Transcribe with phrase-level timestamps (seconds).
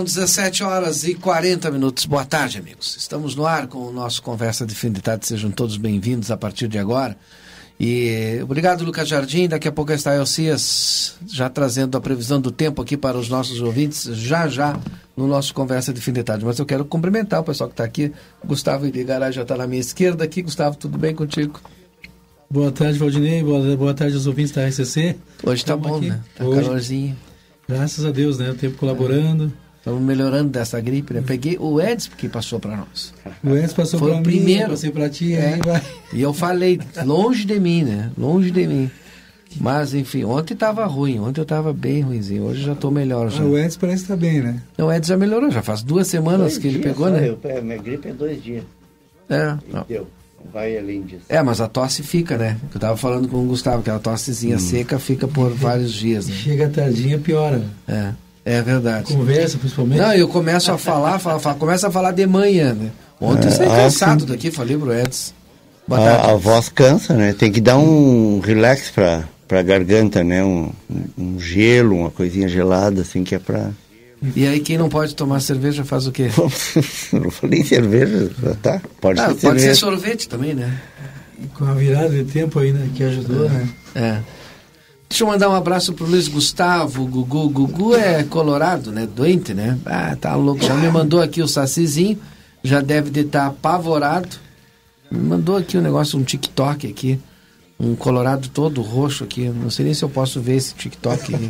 [0.00, 2.06] São 17 horas e 40 minutos.
[2.06, 2.96] Boa tarde, amigos.
[2.96, 5.26] Estamos no ar com o nosso Conversa de Fim de Tarde.
[5.26, 7.14] Sejam todos bem-vindos a partir de agora.
[7.78, 9.46] E obrigado, Lucas Jardim.
[9.46, 13.60] Daqui a pouco está Elcias já trazendo a previsão do tempo aqui para os nossos
[13.60, 14.80] ouvintes, já já
[15.14, 16.46] no nosso Conversa de Fim de Tarde.
[16.46, 18.10] Mas eu quero cumprimentar o pessoal que está aqui.
[18.42, 20.40] Gustavo Irigaray já está na minha esquerda aqui.
[20.40, 21.60] Gustavo, tudo bem contigo?
[22.50, 23.42] Boa tarde, Valdinei.
[23.42, 25.16] Boa, boa tarde aos ouvintes da RCC.
[25.44, 26.08] Hoje está bom, aqui.
[26.08, 26.20] né?
[26.32, 27.14] Está calorzinho.
[27.68, 28.50] Graças a Deus, né?
[28.50, 29.52] O tempo colaborando.
[29.80, 31.22] Estamos melhorando dessa gripe, né?
[31.26, 33.14] Peguei o Edson que passou para nós.
[33.42, 34.70] O Edson passou para mim, primeiro.
[34.70, 35.54] passei para ti, é.
[35.54, 35.82] aí vai.
[36.12, 38.10] E eu falei, longe de mim, né?
[38.16, 38.90] Longe de mim.
[39.58, 43.42] Mas, enfim, ontem estava ruim, ontem eu estava bem ruimzinho, hoje já estou melhor já.
[43.42, 44.62] Ah, o Edson parece estar tá bem, né?
[44.76, 47.28] Não, o Edson já melhorou, já faz duas semanas dois que ele pegou, né?
[47.28, 48.64] Eu, é, minha gripe é dois dias.
[49.28, 49.56] É.
[49.88, 50.06] Deu
[50.52, 51.24] vai além disso.
[51.28, 52.56] É, mas a tosse fica, né?
[52.72, 54.60] Eu estava falando com o Gustavo, aquela tossezinha hum.
[54.60, 56.28] seca fica por vários dias.
[56.28, 56.34] Né?
[56.34, 57.62] Chega tardinha, piora.
[57.86, 58.12] É,
[58.44, 59.12] é verdade.
[59.12, 59.98] Conversa, principalmente.
[59.98, 62.90] Não, eu começo a falar, fala, fala, começo a falar de manhã, né?
[63.20, 65.32] Ontem é, eu saí ah, cansado daqui, falei pro Edson.
[65.90, 67.32] A, a, voz cansa, né?
[67.32, 70.44] Tem que dar um relax para pra garganta, né?
[70.44, 70.70] Um,
[71.18, 73.70] um gelo, uma coisinha gelada, assim, que é para
[74.36, 76.28] e aí quem não pode tomar cerveja faz o quê?
[77.12, 78.30] não falei cerveja,
[78.60, 78.80] tá?
[79.00, 79.66] Pode, ah, ser, pode cerveja.
[79.68, 80.78] ser sorvete também, né?
[81.54, 82.86] Com a virada de tempo aí, né?
[82.94, 83.48] Que ajudou, é.
[83.48, 83.68] né?
[83.94, 84.18] É.
[85.10, 87.48] Deixa eu mandar um abraço pro Luiz Gustavo, Gugu.
[87.48, 89.08] Gugu é colorado, né?
[89.12, 89.76] Doente, né?
[89.84, 90.64] Ah, tá louco.
[90.64, 92.16] Já me mandou aqui o sacizinho.
[92.62, 94.28] Já deve de estar tá apavorado.
[95.10, 97.18] Me mandou aqui um negócio, um TikTok aqui.
[97.78, 99.48] Um colorado todo roxo aqui.
[99.48, 101.48] Não sei nem se eu posso ver esse TikTok aqui.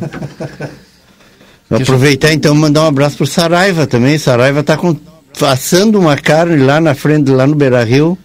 [1.69, 4.17] Vou aproveitar então mandar um abraço pro Saraiva também.
[4.17, 4.97] Saraiva tá com,
[5.39, 8.17] assando uma carne lá na frente, lá no Beira Rio,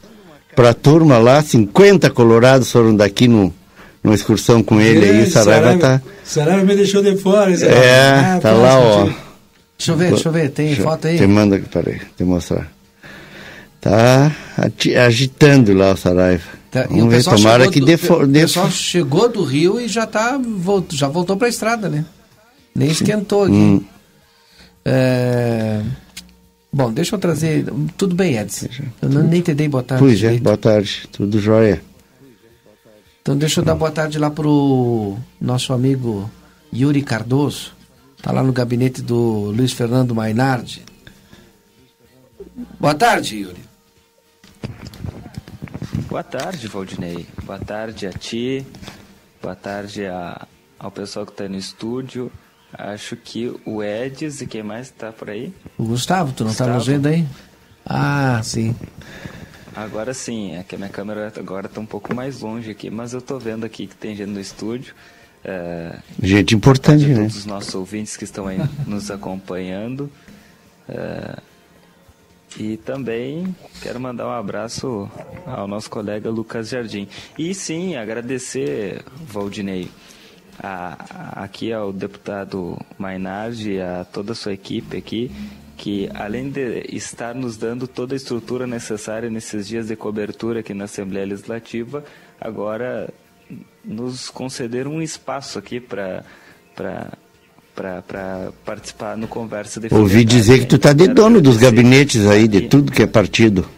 [0.57, 1.43] pra turma lá.
[1.43, 3.53] 50 colorados foram daqui no,
[4.07, 5.27] numa excursão com ele é, aí.
[5.27, 6.03] Saraiva, Saraiva tá.
[6.25, 7.53] Saraiva me deixou de fora.
[7.53, 9.05] É, ah, tá lá, ó.
[9.77, 11.19] Deixa eu ver, deixa eu ver, tem deixa, foto aí?
[11.19, 12.73] Te manda, peraí, te mostrar.
[13.81, 14.33] Tá
[15.05, 16.45] agitando lá o Saraiva.
[16.71, 20.97] Tá, Vamos ver, tomara que dê O pessoal chegou do Rio e já, tá, voltou,
[20.97, 22.05] já voltou para a estrada, né?
[22.75, 23.53] Nem esquentou aqui.
[23.53, 23.83] Hum.
[24.85, 25.83] É...
[26.73, 27.65] Bom, deixa eu trazer.
[27.97, 28.67] Tudo bem, Edson.
[29.03, 30.05] Eu não, nem te dei boa tarde.
[30.05, 31.09] Pois é, boa tarde.
[31.11, 31.81] Tudo jóia.
[33.27, 36.31] Então deixa eu dar boa tarde lá pro nosso amigo
[36.73, 37.75] Yuri Cardoso.
[38.23, 40.85] Tá lá no gabinete do Luiz Fernando Mainardi.
[42.79, 43.65] Boa tarde, Yuri.
[46.09, 47.27] Boa tarde, Valdinei.
[47.43, 48.65] Boa tarde a ti.
[49.43, 50.47] Boa tarde a,
[50.79, 52.31] ao pessoal que está no estúdio
[52.73, 55.53] Acho que o Edis e quem mais está por aí?
[55.77, 57.27] O Gustavo, tu não tá nos vendo aí?
[57.85, 58.77] Ah, sim.
[59.77, 63.13] Agora sim, é que a minha câmera agora está um pouco mais longe aqui, mas
[63.13, 64.95] eu estou vendo aqui que tem gente no estúdio.
[65.45, 67.15] Uh, Gente importante, a né?
[67.17, 68.59] todos os nossos ouvintes que estão aí
[68.89, 70.11] nos acompanhando.
[70.89, 71.43] Uh,
[72.59, 75.11] e também quero mandar um abraço
[75.45, 77.07] ao nosso colega Lucas Jardim.
[77.39, 79.91] E sim, agradecer, Valdinei,
[80.59, 85.31] a, a, aqui ao deputado Mainardi e a toda a sua equipe aqui,
[85.77, 90.73] que além de estar nos dando toda a estrutura necessária nesses dias de cobertura aqui
[90.73, 92.05] na Assembleia Legislativa,
[92.41, 93.13] agora
[93.85, 96.25] nos concederam um espaço aqui para
[96.75, 102.49] para participar no Conversa de Ouvi dizer que tu tá de dono dos gabinetes aí,
[102.49, 103.69] de tudo que é partido.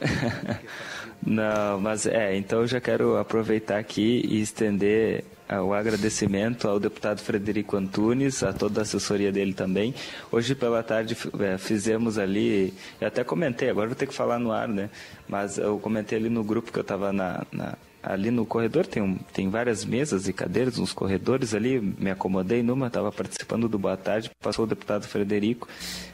[1.24, 5.22] Não, mas é, então eu já quero aproveitar aqui e estender
[5.58, 9.94] o agradecimento ao deputado Frederico Antunes, a toda a assessoria dele também.
[10.30, 14.52] Hoje pela tarde uh, fizemos ali, eu até comentei, agora vou ter que falar no
[14.52, 14.90] ar, né?
[15.28, 19.02] Mas eu comentei ali no grupo que eu estava na, na ali no corredor tem,
[19.02, 23.78] um, tem várias mesas e cadeiras nos corredores ali, me acomodei numa, estava participando do
[23.78, 25.68] Boa Tarde, passou o deputado Frederico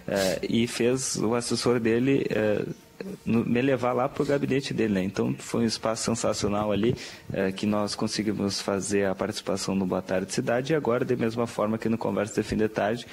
[0.08, 2.26] uh, e fez o assessor dele
[3.24, 5.02] me levar lá para o gabinete dele, né?
[5.02, 6.94] Então foi um espaço sensacional ali
[7.30, 11.46] uh, que nós conseguimos fazer a participação no Boa Tarde Cidade e agora, da mesma
[11.46, 13.06] forma que no Conversa de Fim de Tarde,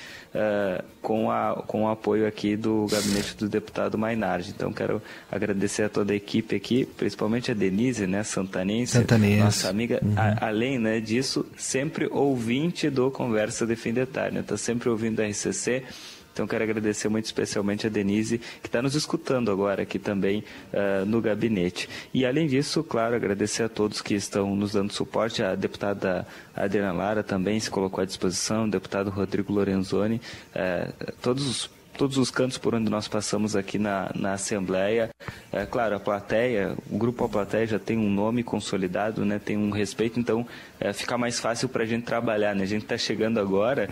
[1.01, 4.51] com, a, com o apoio aqui do gabinete do deputado Mainardi.
[4.56, 5.01] Então quero
[5.31, 9.44] agradecer a toda a equipe aqui, principalmente a Denise, né, Santanense, Santanense.
[9.44, 10.13] nossa amiga, uhum.
[10.18, 14.57] a, além né, disso, sempre ouvinte do Conversa de Fim de Tarde, está né?
[14.57, 15.84] sempre ouvindo a RCC.
[16.33, 20.44] Então quero agradecer muito especialmente a Denise, que está nos escutando agora aqui também
[20.74, 21.88] uh, no gabinete.
[22.13, 26.91] E além disso, claro, agradecer a todos que estão nos dando suporte, a deputada Adriana
[26.91, 30.19] Lara também se colocou à disposição, o deputado Rodrigo Lorenzoni,
[30.56, 35.09] uh, todos os todos os cantos por onde nós passamos aqui na, na Assembleia.
[35.51, 39.57] É, claro, a plateia, o grupo A Plateia já tem um nome consolidado, né, tem
[39.57, 40.45] um respeito, então
[40.80, 42.56] é, fica mais fácil para a gente trabalhar.
[42.56, 42.63] Né?
[42.63, 43.89] A gente está chegando agora,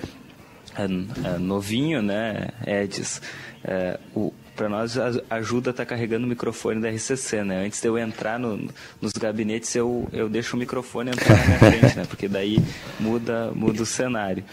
[0.77, 3.21] é, é, novinho, né, Edis?
[3.63, 4.95] É, o, para nós
[5.29, 7.65] ajuda a estar tá carregando o microfone da RCC, né?
[7.65, 8.69] Antes de eu entrar no,
[9.01, 12.05] nos gabinetes, eu, eu deixo o microfone entrar na minha frente, né?
[12.07, 12.59] Porque daí
[12.99, 14.43] muda, muda o cenário.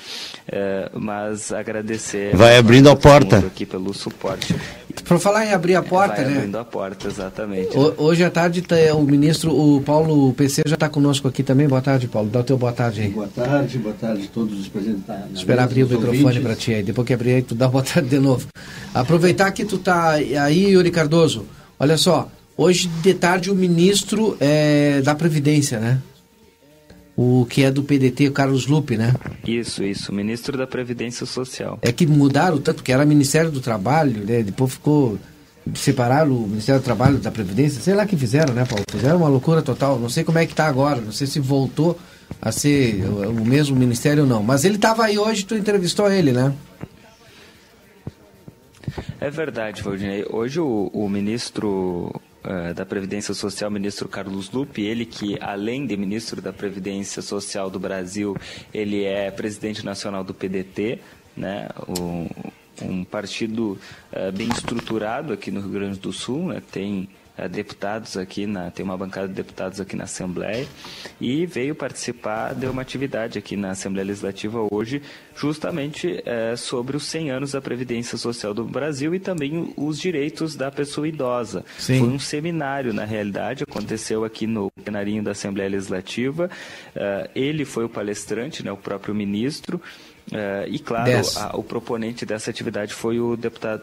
[0.46, 2.34] É, mas agradecer...
[2.34, 3.38] Vai abrindo a porta.
[3.38, 4.54] Aqui pelo suporte.
[5.04, 6.36] Para falar em abrir a porta, Vai né?
[6.38, 7.76] abrindo a porta, exatamente.
[7.76, 11.66] O, hoje à tarde tá, o ministro, o Paulo PC já está conosco aqui também.
[11.68, 12.28] Boa tarde, Paulo.
[12.28, 13.08] Dá o teu boa tarde aí.
[13.08, 15.02] Boa tarde, boa tarde a todos os presentes.
[15.34, 16.82] Esperar abrir o microfone para ti aí.
[16.82, 18.46] Depois que abrir aí, tu dá boa tarde de novo.
[18.94, 21.44] Aproveitar que tu tá aí, Yuri Cardoso.
[21.78, 25.98] Olha só, hoje de tarde o ministro é, da Previdência, né?
[27.20, 29.12] O que é do PDT, o Carlos Lupe, né?
[29.44, 31.76] Isso, isso, ministro da Previdência Social.
[31.82, 34.40] É que mudaram tanto, que era Ministério do Trabalho, né?
[34.44, 35.18] Depois ficou.
[35.74, 38.84] Separaram o Ministério do Trabalho da Previdência, sei lá que fizeram, né, Paulo?
[38.88, 39.98] Fizeram uma loucura total.
[39.98, 41.98] Não sei como é que tá agora, não sei se voltou
[42.40, 44.40] a ser o, o mesmo ministério ou não.
[44.40, 46.54] Mas ele estava aí hoje, tu entrevistou ele, né?
[49.20, 50.24] É verdade, Valdinei.
[50.30, 52.12] Hoje o, o ministro
[52.48, 57.68] uh, da Previdência Social, ministro Carlos Lupe, ele que, além de ministro da Previdência Social
[57.68, 58.34] do Brasil,
[58.72, 60.98] ele é presidente nacional do PDT,
[61.36, 61.68] né?
[62.80, 63.78] Um partido
[64.12, 66.62] uh, bem estruturado aqui no Rio Grande do Sul, né?
[66.72, 67.08] tem
[67.46, 70.66] deputados aqui, na, tem uma bancada de deputados aqui na Assembleia,
[71.20, 75.02] e veio participar de uma atividade aqui na Assembleia Legislativa hoje,
[75.36, 80.56] justamente uh, sobre os 100 anos da Previdência Social do Brasil e também os direitos
[80.56, 81.64] da pessoa idosa.
[81.78, 82.00] Sim.
[82.00, 86.50] Foi um seminário, na realidade, aconteceu aqui no plenarinho da Assembleia Legislativa.
[87.34, 89.80] ele foi o palestrante, né, o próprio ministro,
[90.28, 93.82] Uh, e claro, a, o proponente dessa atividade foi o deputado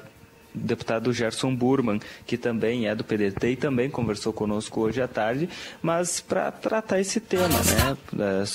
[0.56, 5.50] deputado Gerson Burman, que também é do PDT e também conversou conosco hoje à tarde,
[5.82, 7.60] mas para tratar esse tema,
[8.14, 8.46] né?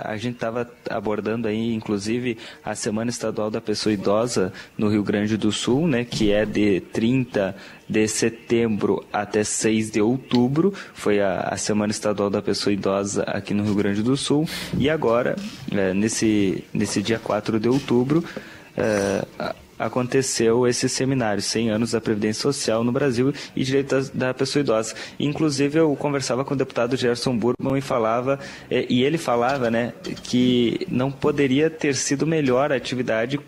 [0.00, 5.36] A gente estava abordando aí, inclusive, a Semana Estadual da Pessoa Idosa no Rio Grande
[5.36, 7.54] do Sul, né, que é de 30
[7.88, 13.52] de setembro até 6 de outubro, foi a, a Semana Estadual da Pessoa Idosa aqui
[13.52, 15.36] no Rio Grande do Sul, e agora,
[15.70, 18.24] é, nesse, nesse dia 4 de outubro,
[18.76, 19.24] é,
[19.78, 24.94] aconteceu esse seminário, 100 anos da Previdência Social no Brasil e direitos da, pessoa idosa.
[25.18, 28.38] Inclusive, eu conversava com o deputado Gerson Burman e falava,
[28.70, 29.92] eh, e ele falava, né,
[30.24, 33.38] que não poderia ter sido melhor a atividade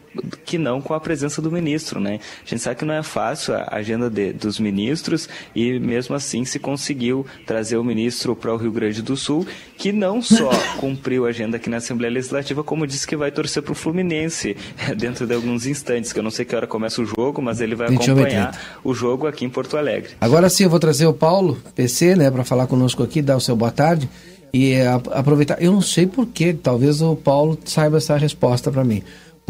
[0.44, 2.18] que não com a presença do ministro, né?
[2.44, 6.44] A gente sabe que não é fácil a agenda de, dos ministros e mesmo assim
[6.44, 11.26] se conseguiu trazer o ministro para o Rio Grande do Sul, que não só cumpriu
[11.26, 14.56] a agenda aqui na Assembleia Legislativa, como disse que vai torcer para o Fluminense
[14.96, 17.74] dentro de alguns instantes, que eu não sei que hora começa o jogo, mas ele
[17.74, 20.10] vai acompanhar o jogo aqui em Porto Alegre.
[20.20, 23.40] Agora sim, eu vou trazer o Paulo, PC, né, para falar conosco aqui, dar o
[23.40, 24.08] seu boa tarde.
[24.52, 24.74] E
[25.12, 29.00] aproveitar, eu não sei porquê, talvez o Paulo saiba essa resposta para mim.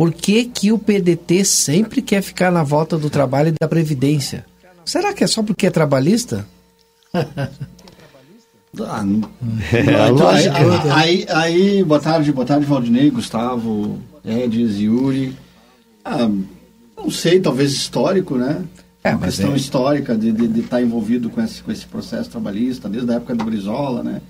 [0.00, 4.46] Por que, que o PDT sempre quer ficar na volta do trabalho e da Previdência?
[4.82, 6.46] Será que é só porque é trabalhista?
[8.86, 9.28] Ah, não.
[10.12, 10.46] então, aí,
[10.92, 15.36] aí, aí, boa tarde, boa tarde, Valdinei, Gustavo, Edis, Yuri.
[16.04, 16.30] Ah,
[16.96, 18.62] não sei, talvez histórico, né?
[19.02, 19.56] É, uma questão é...
[19.56, 23.16] histórica de estar de, de tá envolvido com esse, com esse processo trabalhista, desde a
[23.16, 24.22] época do Brizola, né?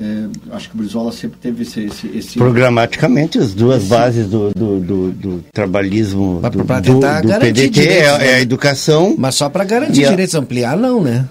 [0.00, 1.84] É, acho que o Brizola sempre teve esse...
[1.84, 2.38] esse, esse...
[2.38, 3.90] Programaticamente, as duas esse...
[3.90, 8.40] bases do, do, do, do trabalhismo do, do, do PDT é, é, a né?
[8.40, 9.14] educação...
[9.16, 11.28] Mas só para garantir direitos, ampliar não, né?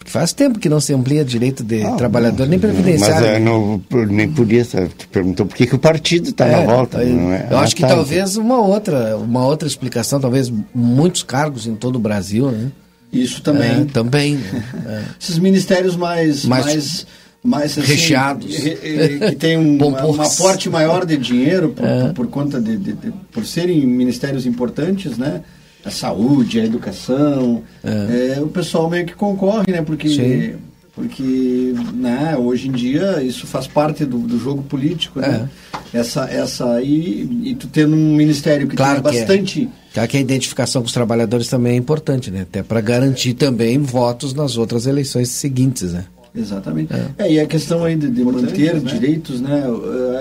[0.00, 3.26] Porque faz tempo que não se amplia direito de ah, trabalhador nem previdenciário.
[3.26, 6.72] Mas é, não, nem podia, te perguntou por que, que o partido está é, na
[6.74, 7.04] volta.
[7.04, 7.48] Eu, é?
[7.50, 7.88] eu acho ah, que tá.
[7.88, 12.72] talvez uma outra, uma outra explicação, talvez muitos cargos em todo o Brasil, né?
[13.12, 13.82] Isso também.
[13.82, 14.36] É, também.
[14.36, 15.04] Né?
[15.20, 17.06] Esses ministérios mais, mais, mais,
[17.42, 18.54] mais assim, recheados.
[18.54, 23.12] que tem um, um aporte maior de dinheiro por, por, por conta de, de, de,
[23.32, 25.42] por serem ministérios importantes, né?
[25.84, 27.62] a saúde, a educação.
[27.82, 28.36] É.
[28.36, 29.82] É, o pessoal meio que concorre, né?
[29.82, 30.54] Porque,
[30.94, 35.48] porque né, hoje em dia isso faz parte do, do jogo político, né?
[35.92, 35.98] É.
[35.98, 39.20] Essa, essa, e, e tu tendo um ministério que claro tem é.
[39.20, 39.68] bastante.
[39.92, 42.42] Claro que a identificação com os trabalhadores também é importante, né?
[42.42, 46.04] Até para garantir também votos nas outras eleições seguintes, né?
[46.34, 46.92] Exatamente.
[46.92, 47.26] É.
[47.26, 47.32] é.
[47.32, 48.80] e a questão aí de, de manter né?
[48.80, 49.64] direitos, né?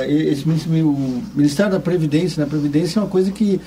[0.07, 2.45] Esse, o Ministério da Previdência, né?
[2.45, 3.59] A Previdência é uma coisa que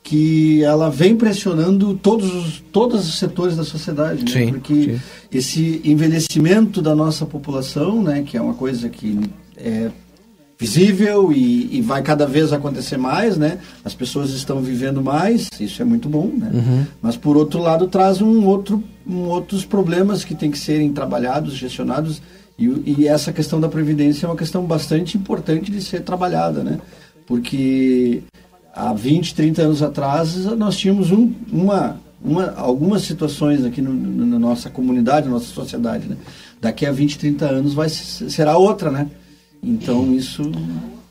[0.00, 4.30] que ela vem pressionando todos os, todos os setores da sociedade, né?
[4.30, 5.00] sim, porque sim.
[5.30, 9.20] esse envelhecimento da nossa população, né, que é uma coisa que
[9.54, 9.90] é
[10.58, 13.58] visível e, e, vai cada vez acontecer mais, né?
[13.84, 16.50] As pessoas estão vivendo mais, isso é muito bom, né?
[16.52, 16.86] Uhum.
[17.00, 21.54] Mas por outro lado traz um outro, um outros problemas que têm que serem trabalhados,
[21.54, 22.20] gestionados
[22.58, 26.80] e, e essa questão da previdência é uma questão bastante importante de ser trabalhada, né?
[27.24, 28.24] Porque
[28.74, 34.26] há 20, 30 anos atrás, nós tínhamos um, uma, uma, algumas situações aqui no, no,
[34.26, 36.08] na nossa comunidade, na nossa sociedade.
[36.08, 36.16] Né?
[36.60, 39.08] Daqui a 20, 30 anos vai, será outra, né?
[39.62, 40.50] Então isso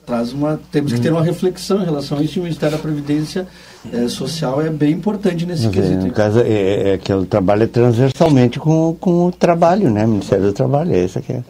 [0.05, 0.59] traz uma.
[0.71, 3.47] Temos que ter uma reflexão em relação a isso e o Ministério da Previdência
[3.91, 6.05] é, Social é bem importante nesse Mas, quesito.
[6.05, 10.05] No caso, é, é que ele trabalha transversalmente com, com o trabalho, né?
[10.05, 11.43] Ministério do Trabalho, é isso que é.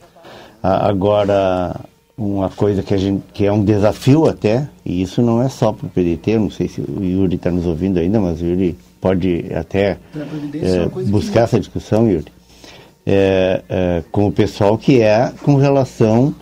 [0.61, 1.79] Agora,
[2.17, 5.71] uma coisa que, a gente, que é um desafio até, e isso não é só
[5.71, 8.75] para o PDT, não sei se o Yuri está nos ouvindo ainda, mas o Yuri
[8.99, 12.25] pode até é, buscar essa discussão, Yuri,
[13.05, 16.33] é, é, com o pessoal que é com relação,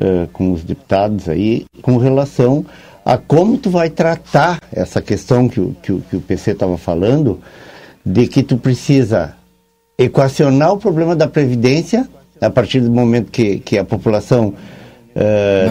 [0.00, 2.64] é, com os deputados aí, com relação
[3.04, 6.76] a como tu vai tratar essa questão que o, que o, que o PC estava
[6.76, 7.40] falando,
[8.04, 9.34] de que tu precisa
[9.98, 12.08] equacionar o problema da Previdência
[12.40, 14.54] a partir do momento que, que a população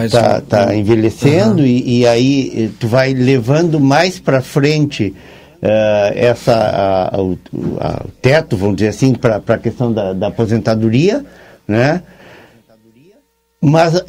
[0.04, 1.66] está uh, tá envelhecendo uhum.
[1.66, 5.14] e, e, aí eh, tu vai levando mais para frente
[5.62, 7.38] uh, essa a, a, o,
[7.80, 11.24] a, o teto, vamos dizer assim, para a questão da, da, aposentadoria,
[11.66, 12.02] né?
[13.60, 14.04] Mas uh,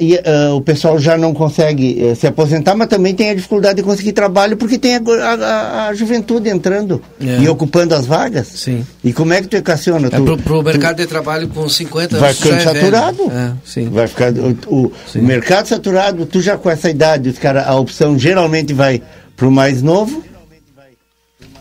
[0.55, 4.11] o pessoal já não consegue uh, se aposentar, mas também tem a dificuldade de conseguir
[4.11, 7.39] trabalho porque tem a, a, a juventude entrando é.
[7.41, 8.45] e ocupando as vagas.
[8.45, 8.85] Sim.
[9.03, 10.07] E como é que tu equaciona?
[10.07, 12.19] É tu, pro, mercado tu, de trabalho com 50 anos.
[12.19, 13.23] Vai ficando é saturado.
[13.31, 13.89] É, sim.
[13.89, 17.75] Vai ficar o, o, o, mercado saturado, tu já com essa idade, os cara, a
[17.75, 19.01] opção geralmente vai
[19.35, 20.28] para o mais novo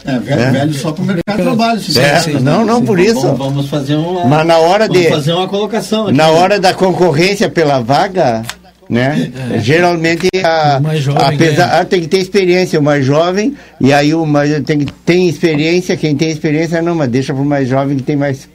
[0.05, 0.51] é, velho, é.
[0.51, 1.81] velho só para o mercado de trabalho.
[1.81, 3.21] Sim, é, sim, não, não, por isso.
[3.21, 4.25] Vamos, vamos, fazer uma.
[4.25, 5.09] Mas na hora de.
[5.09, 6.17] fazer uma colocação aqui.
[6.17, 8.43] Na hora da concorrência pela vaga,
[8.89, 9.31] né?
[9.55, 9.59] É.
[9.59, 10.81] Geralmente a,
[11.27, 15.29] apesar, ah, tem que ter experiência o mais jovem e aí o mais tem tem
[15.29, 18.49] experiência quem tem experiência não mas deixa para o mais jovem que tem mais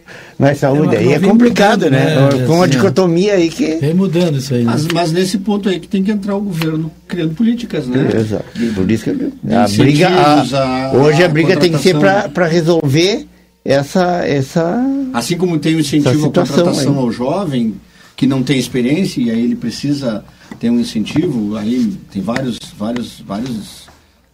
[0.43, 2.45] mais saúde é, aí é complicado né, né?
[2.45, 4.71] com uma dicotomia aí que vem mudando isso aí né?
[4.71, 8.45] mas, mas, nesse ponto aí que tem que entrar o governo criando políticas né exato
[8.75, 9.09] por isso que
[9.53, 13.25] a briga a, hoje a, briga tem que ser para resolver
[13.65, 16.99] essa essa assim como tem o incentivo à contratação aí.
[16.99, 17.75] ao jovem
[18.15, 20.23] que não tem experiência e aí ele precisa
[20.59, 23.87] ter um incentivo, aí tem vários, vários, vários,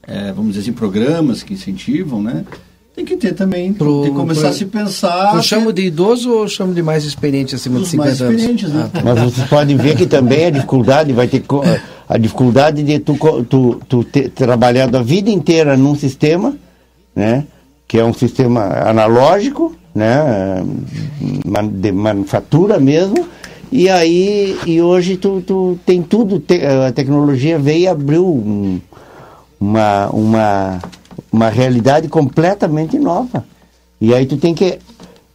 [0.03, 2.45] é, vamos dizer assim, programas que incentivam, né?
[2.99, 5.33] Tem que ter também, pro, tem que começar pro, a se pensar.
[5.33, 8.35] Eu chamo de idoso ou chamo de mais experiente acima de 50 mais anos?
[8.35, 8.83] Experientes, né?
[8.83, 9.01] Ah, tá.
[9.01, 11.41] Mas vocês podem ver que também a dificuldade vai ter
[12.09, 13.17] a dificuldade de tu,
[13.49, 16.57] tu, tu ter trabalhado a vida inteira num sistema,
[17.15, 17.45] né?
[17.87, 20.61] Que é um sistema analógico, né?
[21.71, 23.25] De manufatura mesmo
[23.71, 28.81] e aí, e hoje tu, tu tem tudo, te, a tecnologia veio e abriu um,
[29.57, 30.79] uma, uma,
[31.31, 33.45] uma realidade completamente nova.
[33.99, 34.79] E aí tu tem que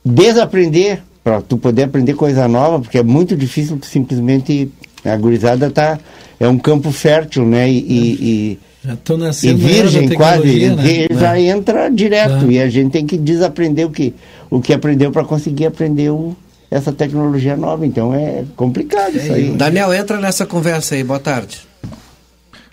[0.04, 4.70] desaprender para tu poder aprender coisa nova, porque é muito difícil simplesmente
[5.04, 5.98] a gurizada tá
[6.38, 7.70] é um campo fértil, né?
[7.70, 11.06] E, e, e, e virgem quase, né?
[11.10, 11.42] já é.
[11.42, 12.52] entra direto é.
[12.52, 14.14] e a gente tem que desaprender o que
[14.50, 16.36] o que aprendeu para conseguir aprender o,
[16.70, 17.86] essa tecnologia nova.
[17.86, 19.50] Então é complicado isso aí.
[19.50, 21.02] Daniel, entra nessa conversa aí.
[21.02, 21.60] Boa tarde.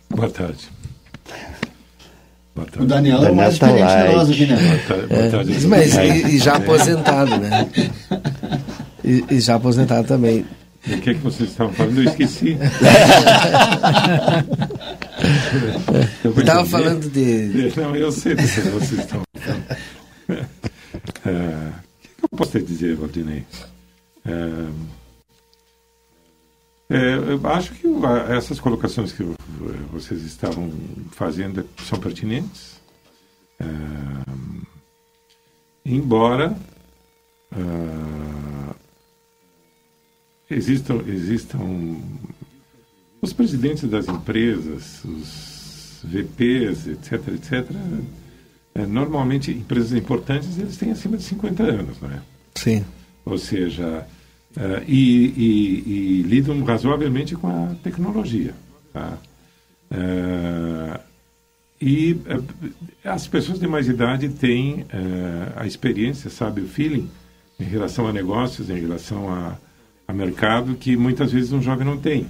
[0.09, 0.80] Boa tarde.
[2.79, 4.55] O Daniel, Daniel é o mais tá experiente de nós aqui, né?
[5.09, 5.53] Boa tarde.
[5.53, 7.69] É, mas e, e, já aposentado, né?
[9.03, 10.45] E, e já aposentado também.
[10.87, 11.99] O que é que vocês estavam falando?
[11.99, 12.57] Eu esqueci.
[16.23, 17.71] eu estava falando de.
[17.77, 19.63] Não, eu sei do que vocês estão falando.
[21.25, 23.43] Uh, o que, eu posso te dizer, Valdinei?
[24.25, 24.73] Uh,
[26.91, 27.87] é, eu acho que
[28.29, 29.23] essas colocações que
[29.93, 30.69] vocês estavam
[31.11, 32.81] fazendo são pertinentes.
[33.57, 33.65] É,
[35.85, 36.57] embora
[37.53, 38.75] uh,
[40.49, 41.95] existam, existam
[43.21, 47.71] os presidentes das empresas, os VPs, etc., etc.,
[48.75, 52.21] é, normalmente empresas importantes eles têm acima de 50 anos, não é?
[52.55, 52.85] Sim.
[53.23, 54.05] Ou seja,
[54.57, 58.53] uh, e, e, e, lidam razoavelmente com a tecnologia.
[58.93, 59.17] Tá?
[59.91, 60.99] Uh,
[61.81, 64.85] e uh, as pessoas de mais idade têm
[65.55, 67.09] a experiência, sabe, o feeling
[67.59, 69.57] em relação a negócios, em relação a,
[70.07, 72.27] a mercado, que muitas vezes um jovem não tem.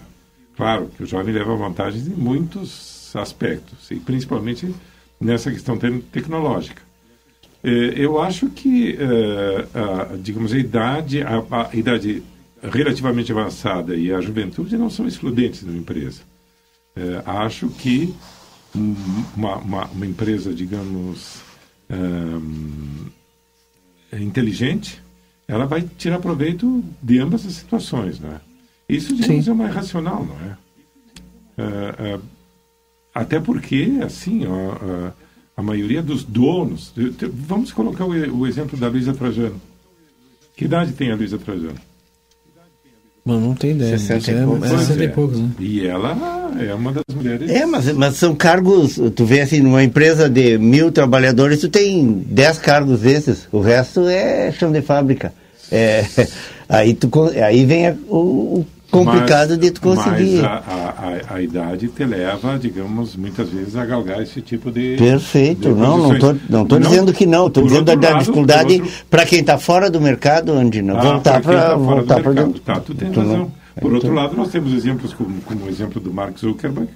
[0.56, 4.74] Claro que o jovem leva vantagens em muitos aspectos, e principalmente
[5.20, 5.78] nessa questão
[6.12, 6.82] tecnológica.
[7.63, 12.24] É, eu acho que, é, a, digamos, a idade, a, a, idade
[12.62, 16.22] relativamente avançada e a juventude não são excludentes de uma empresa.
[16.96, 18.13] É, acho que
[18.74, 21.41] uma, uma, uma empresa, digamos,
[24.13, 25.01] inteligente,
[25.46, 28.39] ela vai tirar proveito de ambas as situações, né?
[28.88, 29.51] Isso, digamos, Sim.
[29.51, 30.57] é mais racional, não é?
[33.14, 35.12] até porque, assim, ó,
[35.55, 36.94] a maioria dos donos.
[37.33, 39.61] Vamos colocar o, o exemplo da Luísa Trajano.
[40.55, 41.79] Que idade tem a Luísa Trajano?
[43.24, 43.98] Mano, não tem ideia.
[43.98, 45.50] 60 e poucos, 60 e poucos né?
[45.59, 47.50] E ela é uma das mulheres.
[47.50, 49.00] É, mas, mas são cargos.
[49.16, 53.48] Tu vê assim, numa empresa de mil trabalhadores, tu tem 10 cargos desses.
[53.51, 55.33] O resto é chão de fábrica.
[55.72, 56.03] É,
[56.68, 57.09] aí, tu,
[57.44, 60.42] aí vem a, o, complicado mas, de tu conseguir.
[60.42, 64.98] Mas a, a, a, idade te leva, digamos, muitas vezes a galgar esse tipo de.
[64.98, 69.25] Perfeito, de não, não estou não tô dizendo que não, estou dizendo da, dificuldade para
[69.25, 72.60] quem está fora do mercado, onde não ah, voltar para tá voltar para dentro.
[72.60, 73.51] Tá, tu tem tu razão.
[73.80, 76.90] Por outro lado, nós temos exemplos como, como o exemplo do Mark Zuckerberg,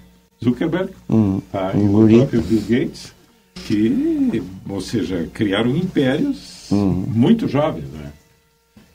[0.44, 3.14] Zuckerberg hum, tá, e o próprio Bill Gates,
[3.66, 7.06] que, ou seja, criaram impérios hum.
[7.08, 8.12] muito jovens, né?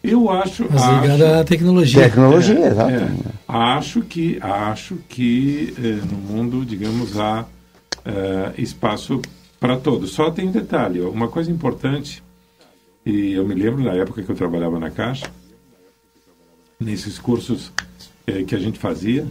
[0.02, 0.66] Eu acho.
[0.70, 2.04] Mas ligado à tecnologia.
[2.04, 2.90] Tecnologia, é, exato.
[2.90, 3.10] É,
[3.46, 7.44] acho que, acho que eh, no mundo, digamos, há
[8.04, 9.20] eh, espaço
[9.58, 10.12] para todos.
[10.12, 12.22] Só tem um detalhe: uma coisa importante,
[13.04, 15.30] e eu me lembro na época que eu trabalhava na Caixa,
[16.78, 17.70] nesses cursos
[18.26, 19.26] eh, que a gente fazia,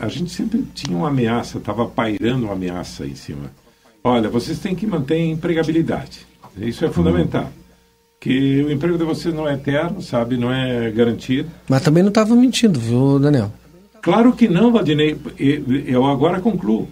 [0.00, 3.50] a gente sempre tinha uma ameaça, estava pairando uma ameaça em cima.
[4.04, 6.26] Olha, vocês têm que manter a empregabilidade.
[6.58, 7.50] Isso é fundamental
[8.20, 10.36] que o emprego de vocês não é eterno, sabe?
[10.36, 11.48] Não é garantido.
[11.66, 13.50] Mas também não estava mentindo, viu, Daniel?
[14.02, 15.16] Claro que não, Valdinei.
[15.86, 16.86] Eu agora concluo,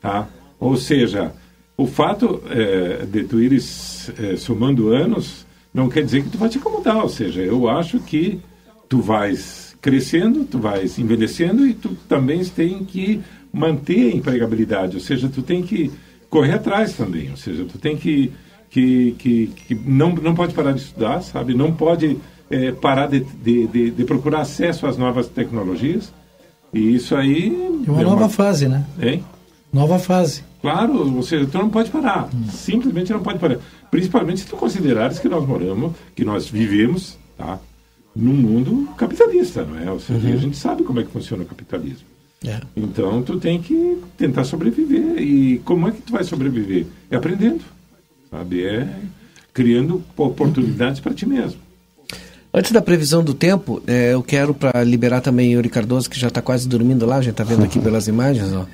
[0.00, 0.26] tá?
[0.58, 1.32] Ou seja,
[1.76, 6.48] o fato é, de tu ires é, somando anos não quer dizer que tu vai
[6.48, 7.02] te acomodar.
[7.02, 8.40] Ou seja, eu acho que
[8.88, 13.20] tu vais crescendo, tu vais envelhecendo e tu também tem que
[13.52, 14.96] manter a empregabilidade.
[14.96, 15.90] Ou seja, tu tem que
[16.28, 17.30] correr atrás também.
[17.30, 18.32] Ou seja, tu tem que
[18.70, 21.54] que, que, que não, não pode parar de estudar, sabe?
[21.54, 22.16] Não pode
[22.48, 26.12] é, parar de, de, de, de, procurar acesso às novas tecnologias.
[26.72, 27.52] E isso aí...
[27.86, 28.28] É uma nova uma...
[28.28, 28.86] fase, né?
[29.02, 29.24] Hein?
[29.72, 30.44] Nova fase.
[30.62, 32.28] Claro, seja, tu não pode parar.
[32.32, 32.44] Hum.
[32.50, 33.58] Simplesmente não pode parar.
[33.90, 37.58] Principalmente se tu considerares que nós moramos, que nós vivemos, tá?
[38.14, 39.90] Num mundo capitalista, não é?
[39.90, 40.34] Ou seja, uhum.
[40.34, 42.06] a gente sabe como é que funciona o capitalismo.
[42.44, 42.60] É.
[42.76, 45.20] Então, tu tem que tentar sobreviver.
[45.20, 46.86] E como é que tu vai sobreviver?
[47.10, 47.62] É aprendendo
[48.30, 48.64] sabe?
[48.64, 48.88] É
[49.52, 51.58] criando oportunidades para ti mesmo.
[52.52, 56.28] Antes da previsão do tempo, é, eu quero para liberar também Yuri Cardoso, que já
[56.28, 58.66] está quase dormindo lá, a gente está vendo aqui pelas imagens, ó.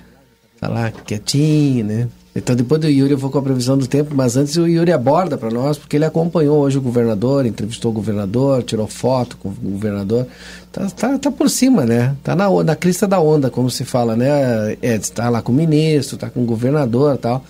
[0.58, 2.08] Tá lá quietinho, né?
[2.34, 4.92] Então depois do Yuri eu vou com a previsão do tempo, mas antes o Yuri
[4.92, 9.48] aborda para nós, porque ele acompanhou hoje o governador, entrevistou o governador, tirou foto com
[9.48, 10.26] o governador.
[10.72, 12.14] Tá, tá, tá por cima, né?
[12.22, 14.76] Tá na, na crista da onda, como se fala, né?
[14.80, 17.44] É, tá lá com o ministro, tá com o governador tal.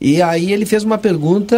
[0.00, 1.56] E aí ele fez uma pergunta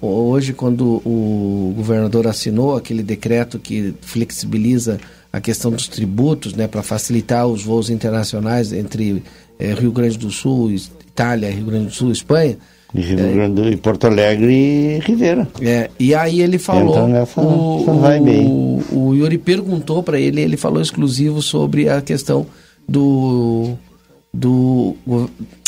[0.00, 4.98] hoje, quando o governador assinou aquele decreto que flexibiliza
[5.32, 9.22] a questão dos tributos, né, para facilitar os voos internacionais entre
[9.58, 12.56] é, Rio Grande do Sul, Itália, Rio Grande do Sul, Espanha.
[12.92, 15.46] E Rio é, Grande do, Porto Alegre e Ribeira.
[15.60, 16.90] É, e aí ele falou.
[16.90, 22.46] Então, nessa, o, o, o Yuri perguntou para ele, ele falou exclusivo sobre a questão
[22.88, 23.74] do,
[24.32, 24.96] do,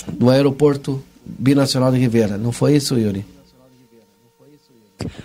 [0.08, 1.00] do aeroporto
[1.38, 2.36] binacional de Ribeira.
[2.36, 3.24] Não foi isso, Yuri?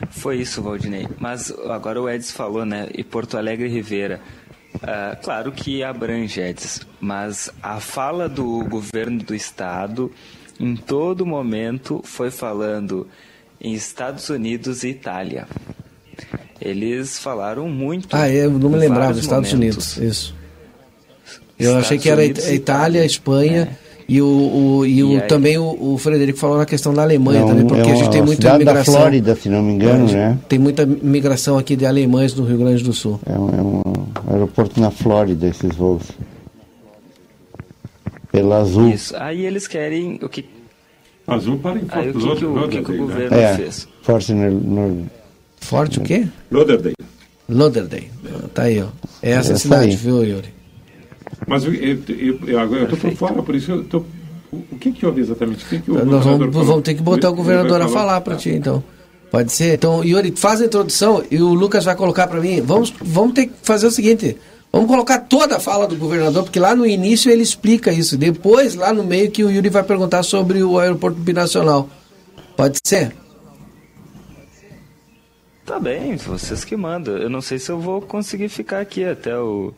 [0.10, 1.08] Foi isso, Valdinei.
[1.20, 2.88] Mas agora o Edson falou, né?
[2.94, 4.22] E Porto Alegre e Ribeira.
[4.76, 10.12] Uh, claro que abrange, Edson, mas a fala do governo do estado
[10.60, 13.08] em todo momento foi falando
[13.60, 15.48] em Estados Unidos e Itália.
[16.60, 18.08] Eles falaram muito.
[18.16, 19.98] Ah, eu não me lembrava, Estados momentos.
[19.98, 20.36] Unidos, isso.
[21.58, 23.78] Eu Estados achei que era Unidos Itália, Espanha.
[23.82, 23.85] É.
[24.08, 27.44] E, o, o e, o, também o, o, Frederico falou na questão da Alemanha é
[27.44, 28.94] um, também, porque é a gente tem muita imigração.
[28.94, 30.40] da Flórida, se não me engano, é, né?
[30.48, 33.20] Tem muita migração aqui de alemães no Rio Grande do Sul.
[33.26, 36.04] É um, é um aeroporto na Flórida, esses voos.
[38.32, 38.90] Pela Azul.
[38.90, 39.16] Isso.
[39.18, 40.46] Aí eles querem o que.
[41.26, 43.88] Azul para em que, que, o, que, que o governo é, fez?
[44.04, 45.08] Forte no, no...
[45.60, 46.28] Forte o quê?
[46.52, 46.96] Lauderdale.
[47.50, 48.12] Lauderdale.
[48.54, 48.88] Tá aí, ó.
[49.24, 49.96] É essa, essa cidade, aí.
[49.96, 50.55] viu, Yuri?
[51.48, 54.04] Mas eu, eu, eu agora eu estou por fora, por isso eu tô,
[54.52, 55.66] o que, que houve exatamente?
[55.66, 58.36] O que que o Nós vamos, vamos, ter que botar o governador a falar para
[58.36, 58.84] ti, então.
[59.32, 59.74] Pode ser?
[59.74, 62.62] Então, Yuri, faz a introdução e o Lucas vai colocar para mim.
[62.62, 64.38] Vamos, vamos ter que fazer o seguinte:
[64.72, 68.18] vamos colocar toda a fala do governador, porque lá no início ele explica isso.
[68.18, 71.90] Depois, lá no meio, que o Yuri vai perguntar sobre o aeroporto binacional.
[72.56, 73.14] Pode ser?
[75.66, 77.18] Tá bem, vocês que mandam.
[77.18, 79.74] Eu não sei se eu vou conseguir ficar aqui até o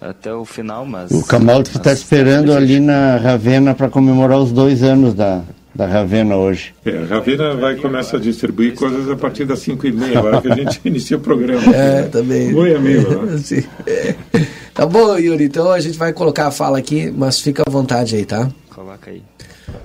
[0.00, 1.10] até o final, mas...
[1.10, 5.42] O Camalto está esperando ali na Ravena para comemorar os dois anos da,
[5.74, 6.74] da Ravena hoje.
[6.84, 10.40] É, a Ravena vai começar a distribuir coisas a partir das 5 e meia, agora
[10.40, 11.74] que a gente inicia o programa.
[11.74, 12.54] É, também.
[12.54, 13.26] Oi, amigo.
[13.26, 13.38] Né?
[13.42, 13.64] Sim.
[14.74, 18.16] Tá bom, Yuri, então a gente vai colocar a fala aqui, mas fica à vontade
[18.16, 18.50] aí, tá?
[18.74, 19.22] Coloca aí.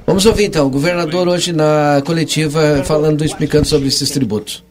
[0.03, 4.63] Vamos ouvir então, o governador hoje na coletiva falando, explicando sobre esses tributos.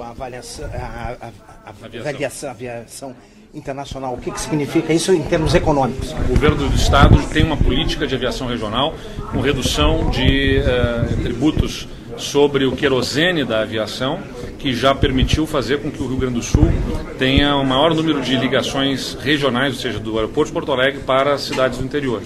[0.00, 1.30] A avaliação, a, a,
[1.66, 3.16] a avaliação, aviação
[3.54, 4.14] internacional.
[4.14, 6.12] O que, que significa isso em termos econômicos?
[6.12, 8.94] O governo do Estado tem uma política de aviação regional
[9.30, 14.20] com redução de uh, tributos sobre o querosene da aviação,
[14.58, 16.70] que já permitiu fazer com que o Rio Grande do Sul
[17.18, 21.34] tenha o maior número de ligações regionais, ou seja, do aeroporto de Porto Alegre para
[21.34, 22.22] as cidades do interior.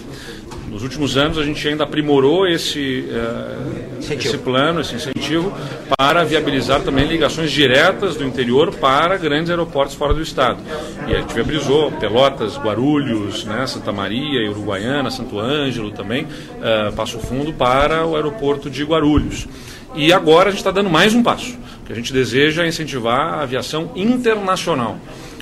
[0.76, 5.50] Nos últimos anos, a gente ainda aprimorou esse, uh, esse plano, esse incentivo,
[5.96, 10.60] para viabilizar também ligações diretas do interior para grandes aeroportos fora do estado.
[11.08, 17.18] E a gente viabilizou Pelotas, Guarulhos, né, Santa Maria, Uruguaiana, Santo Ângelo também, uh, Passo
[17.20, 19.48] Fundo, para o aeroporto de Guarulhos.
[19.94, 23.42] E agora a gente está dando mais um passo, que a gente deseja incentivar a
[23.44, 24.98] aviação internacional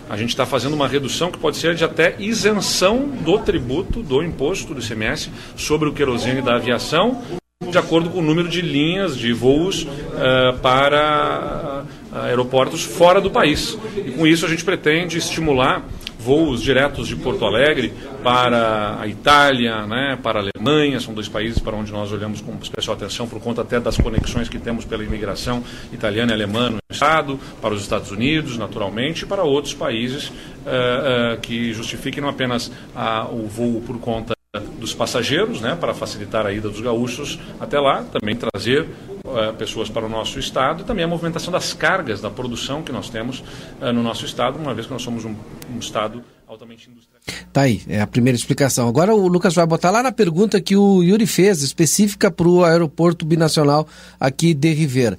[0.09, 4.23] a gente está fazendo uma redução que pode ser de até isenção do tributo, do
[4.23, 7.23] imposto do ICMS sobre o querosene da aviação,
[7.71, 13.31] de acordo com o número de linhas de voos uh, para uh, aeroportos fora do
[13.31, 13.79] país.
[13.97, 15.85] E com isso a gente pretende estimular
[16.25, 21.59] voos diretos de Porto Alegre para a Itália, né, para a Alemanha, são dois países
[21.59, 25.05] para onde nós olhamos com especial atenção por conta até das conexões que temos pela
[25.05, 30.29] imigração italiana e alemã no Estado, para os Estados Unidos, naturalmente, e para outros países
[30.29, 30.33] uh,
[31.35, 34.35] uh, que justifiquem não apenas uh, o voo por conta
[34.79, 38.87] dos passageiros, né, para facilitar a ida dos gaúchos até lá, também trazer
[39.59, 43.09] pessoas para o nosso estado e também a movimentação das cargas da produção que nós
[43.09, 43.41] temos
[43.81, 45.35] uh, no nosso estado, uma vez que nós somos um,
[45.75, 47.21] um estado altamente industrial.
[47.53, 48.87] Tá aí, é a primeira explicação.
[48.89, 52.65] Agora o Lucas vai botar lá na pergunta que o Yuri fez, específica para o
[52.65, 53.89] aeroporto binacional
[54.21, 55.19] aqui de Ribeira.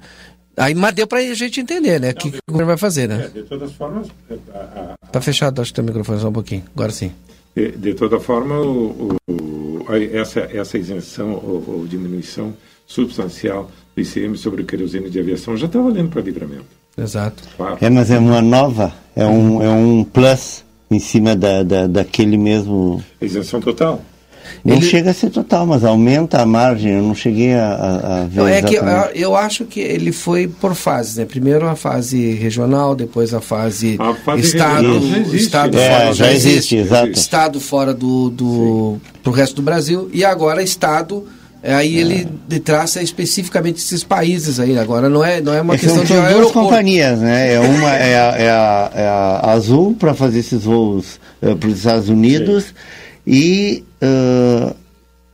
[0.56, 2.10] Aí, mas deu para a gente entender, né?
[2.10, 3.26] O que, que o governo vai fazer, né?
[3.26, 4.08] É, de todas formas.
[4.30, 5.08] É, a, a...
[5.08, 6.64] Tá fechado, acho que tem o microfone só um pouquinho.
[6.74, 7.12] Agora sim.
[7.54, 12.54] De, de toda forma, o, o, essa, essa isenção ou, ou, diminuição
[12.86, 16.66] substancial do ICM sobre o querosene de aviação já está valendo para livramento.
[16.96, 17.42] Exato.
[17.56, 17.78] Claro.
[17.80, 22.36] É, mas é uma nova, é um, é um plus em cima da, da, daquele
[22.36, 23.02] mesmo.
[23.20, 24.02] Isenção total.
[24.64, 24.86] Não Ele...
[24.86, 26.92] chega a ser total, mas aumenta a margem.
[26.92, 28.36] Eu não cheguei a, a, ver.
[28.36, 31.24] Não, é que eu, eu, acho que ele foi por fases, né?
[31.24, 36.32] Primeiro a fase regional, depois a fase, a fase estado, existe, estado é, fora, já
[36.32, 37.10] existe, exato.
[37.10, 42.00] estado fora do, do pro resto do Brasil e agora estado é, Aí é.
[42.00, 42.28] ele
[42.60, 44.78] traça especificamente esses países aí.
[44.78, 47.54] Agora não é, não é uma é, questão são, de duas companhias, né?
[47.54, 51.68] É uma é a, é a, é a Azul para fazer esses voos uh, para
[51.68, 52.72] os Estados Unidos Sim.
[53.26, 54.74] e uh,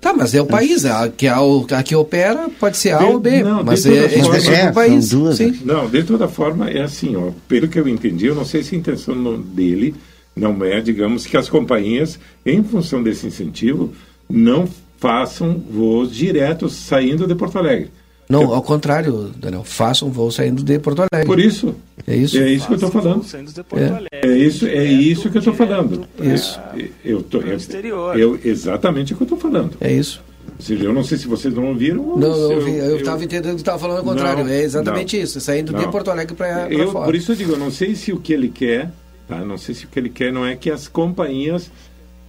[0.02, 1.38] Tá, mas é o país, a que, a,
[1.76, 4.68] a que opera pode ser A de, ou B, não, mas é, é forma, é,
[4.68, 5.11] o país.
[5.11, 5.56] Duas, sim.
[5.64, 8.74] Não, de toda forma é assim, ó, pelo que eu entendi, eu não sei se
[8.74, 9.94] a intenção dele
[10.35, 13.92] não é, digamos, que as companhias, em função desse incentivo,
[14.28, 14.66] não
[15.02, 17.90] façam voos diretos saindo de Porto Alegre.
[18.28, 21.26] Não, ao contrário, Daniel, façam voo saindo de Porto Alegre.
[21.26, 21.74] Por isso.
[22.06, 22.38] É isso.
[22.38, 23.26] É isso que eu estou falando.
[24.12, 24.28] É.
[24.28, 24.38] é.
[24.38, 26.06] isso, é isso que eu estou falando.
[26.20, 26.60] Isso.
[27.04, 29.76] Eu tô, eu, eu, exatamente o que eu estou falando.
[29.80, 30.22] É isso.
[30.60, 32.16] Seja, eu não sei se vocês não ouviram.
[32.16, 32.76] Não, eu ouvi.
[32.76, 34.44] Eu estava entendendo que estava falando ao contrário.
[34.44, 35.40] Não, é exatamente não, isso.
[35.40, 35.80] Saindo não.
[35.80, 37.06] de Porto Alegre para fora.
[37.06, 38.92] Por isso eu digo, eu não sei se o que ele quer,
[39.26, 39.44] tá?
[39.44, 41.70] Não sei se o que ele quer não é que as companhias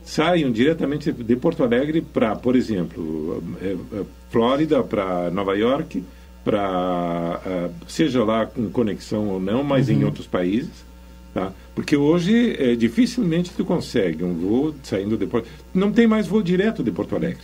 [0.03, 6.03] saiam diretamente de Porto Alegre para, por exemplo, é, é, Flórida, para Nova York,
[6.43, 9.95] para é, seja lá com conexão ou não, mas uhum.
[9.95, 10.85] em outros países,
[11.33, 11.51] tá?
[11.73, 16.43] Porque hoje é, dificilmente tu consegue um voo saindo de Porto, não tem mais voo
[16.43, 17.43] direto de Porto Alegre,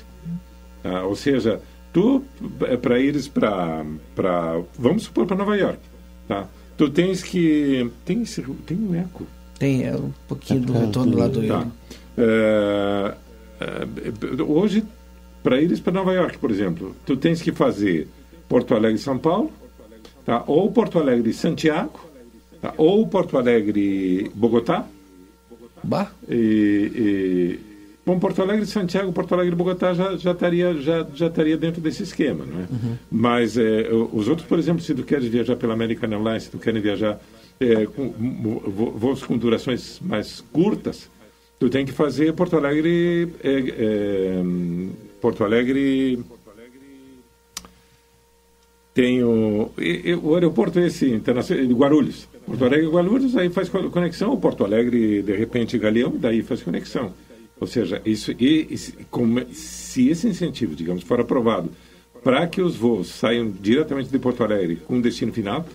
[0.83, 1.03] tá?
[1.03, 1.61] ou seja,
[1.93, 2.23] tu
[2.81, 5.79] para ires para para vamos supor para Nova York,
[6.27, 6.47] tá?
[6.77, 8.23] Tu tens que tem
[8.65, 9.25] tem um eco.
[9.57, 11.67] Tem é um pouquinho do retorno lá do tá.
[12.19, 13.13] É,
[14.43, 14.83] hoje,
[15.41, 18.07] para ir para Nova York, por exemplo, tu tens que fazer
[18.49, 19.51] Porto Alegre São Paulo,
[20.25, 20.43] tá?
[20.45, 21.99] ou Porto Alegre Santiago,
[22.61, 22.73] tá?
[22.77, 24.85] ou Porto Alegre Bogotá.
[25.81, 26.11] Bah.
[26.27, 27.59] E, e,
[28.05, 32.03] bom, Porto Alegre Santiago, Porto Alegre Bogotá já, já, estaria, já, já estaria dentro desse
[32.03, 32.43] esquema.
[32.43, 32.67] Né?
[32.69, 32.97] Uhum.
[33.09, 36.57] Mas é, os outros, por exemplo, se tu queres viajar pela American Airlines, se tu
[36.57, 37.17] queres viajar
[37.61, 38.13] é, com
[38.95, 41.09] voos com durações mais curtas,
[41.59, 44.43] tu tem que fazer Porto Alegre é, é,
[45.21, 46.19] Porto Alegre
[48.93, 49.71] tem o,
[50.23, 52.27] o aeroporto esse internacional de Guarulhos.
[52.45, 54.33] Porto Alegre Guarulhos aí faz conexão.
[54.33, 57.13] O Porto Alegre de repente Galeão daí faz conexão.
[57.59, 58.77] Ou seja isso e, e
[59.53, 61.69] se esse incentivo digamos for aprovado
[62.23, 65.65] para que os voos saiam diretamente de Porto Alegre com destino final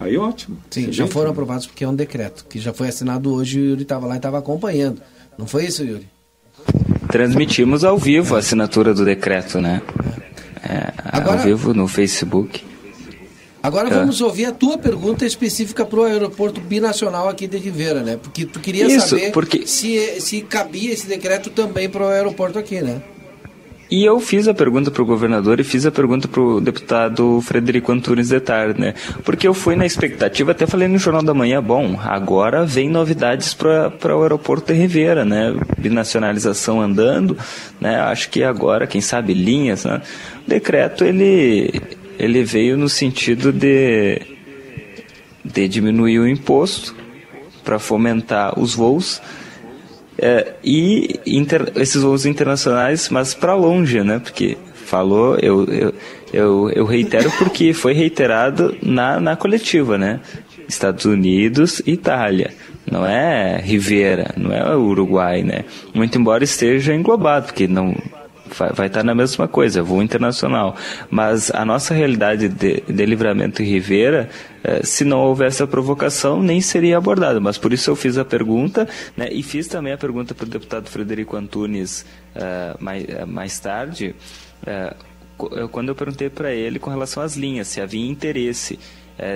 [0.00, 0.56] aí ótimo.
[0.70, 3.82] Sim já foram aprovados porque é um decreto que já foi assinado hoje e Yuri
[3.82, 5.00] estava lá e estava acompanhando
[5.38, 6.08] não foi isso, Yuri?
[7.10, 9.82] Transmitimos ao vivo a assinatura do decreto, né?
[10.62, 12.64] É, Agora, ao vivo no Facebook.
[13.62, 13.94] Agora é.
[13.94, 18.18] vamos ouvir a tua pergunta específica para o aeroporto binacional aqui de Ribeira, né?
[18.22, 19.66] Porque tu queria Isso, saber porque...
[19.66, 23.00] se, se cabia esse decreto também para o aeroporto aqui, né?
[23.94, 27.40] E eu fiz a pergunta para o governador e fiz a pergunta para o deputado
[27.42, 28.92] Frederico Antunes de tarde, né?
[29.22, 33.54] Porque eu fui na expectativa, até falei no Jornal da Manhã, bom, agora vem novidades
[33.54, 35.54] para o aeroporto de Ribeira, né?
[35.78, 37.38] Binacionalização andando,
[37.80, 38.00] né?
[38.00, 40.02] Acho que agora, quem sabe, linhas, né?
[40.44, 41.80] O decreto, ele,
[42.18, 44.20] ele veio no sentido de,
[45.44, 46.96] de diminuir o imposto
[47.62, 49.22] para fomentar os voos,
[50.24, 54.18] é, e inter, esses voos internacionais, mas para longe, né?
[54.18, 55.94] Porque falou, eu, eu,
[56.32, 60.20] eu, eu, reitero porque foi reiterado na, na coletiva, né?
[60.66, 62.54] Estados Unidos e Itália.
[62.90, 65.66] Não é Riviera, não é Uruguai, né?
[65.92, 67.94] Muito embora esteja englobado, porque não,
[68.58, 70.76] vai, vai estar na mesma coisa, voo internacional.
[71.10, 74.28] Mas a nossa realidade de, de livramento e Rivera,
[74.62, 77.40] eh, se não houvesse a provocação, nem seria abordada.
[77.40, 80.48] Mas por isso eu fiz a pergunta, né, e fiz também a pergunta para o
[80.48, 84.14] deputado Frederico Antunes eh, mais, eh, mais tarde,
[85.70, 88.78] quando eu perguntei para ele com relação às linhas, se havia interesse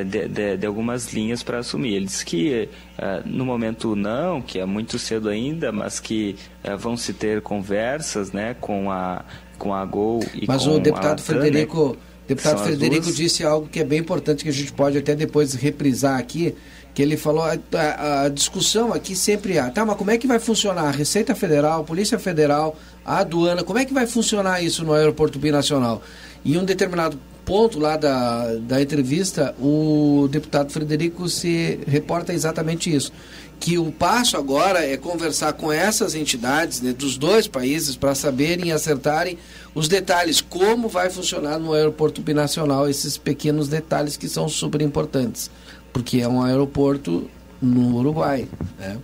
[0.04, 1.94] de, de, de, algumas linhas para assumir.
[1.94, 6.74] Ele disse que é, no momento não, que é muito cedo ainda, mas que é,
[6.76, 9.24] vão se ter conversas né, com, a,
[9.58, 13.68] com a Gol e mas com o deputado Latam, Frederico, né, deputado Frederico disse algo
[13.68, 16.54] que é bem importante que a gente pode até depois reprisar aqui,
[16.92, 20.26] que ele falou a, a, a discussão aqui sempre há, tá, mas como é que
[20.26, 24.84] vai funcionar a Receita Federal, Polícia Federal, a aduana, como é que vai funcionar isso
[24.84, 26.02] no aeroporto binacional?
[26.44, 33.10] E um determinado ponto lá da, da entrevista, o deputado Frederico se reporta exatamente isso.
[33.58, 38.66] Que o passo agora é conversar com essas entidades né, dos dois países para saberem
[38.66, 39.38] e acertarem
[39.74, 45.50] os detalhes, como vai funcionar no aeroporto binacional, esses pequenos detalhes que são super importantes,
[45.90, 47.30] porque é um aeroporto
[47.62, 48.46] no Uruguai.
[48.78, 48.98] Né?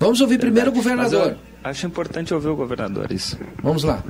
[0.00, 1.36] Vamos ouvir primeiro o governador.
[1.64, 3.38] Acho importante ouvir o governador isso.
[3.62, 4.04] Vamos lá.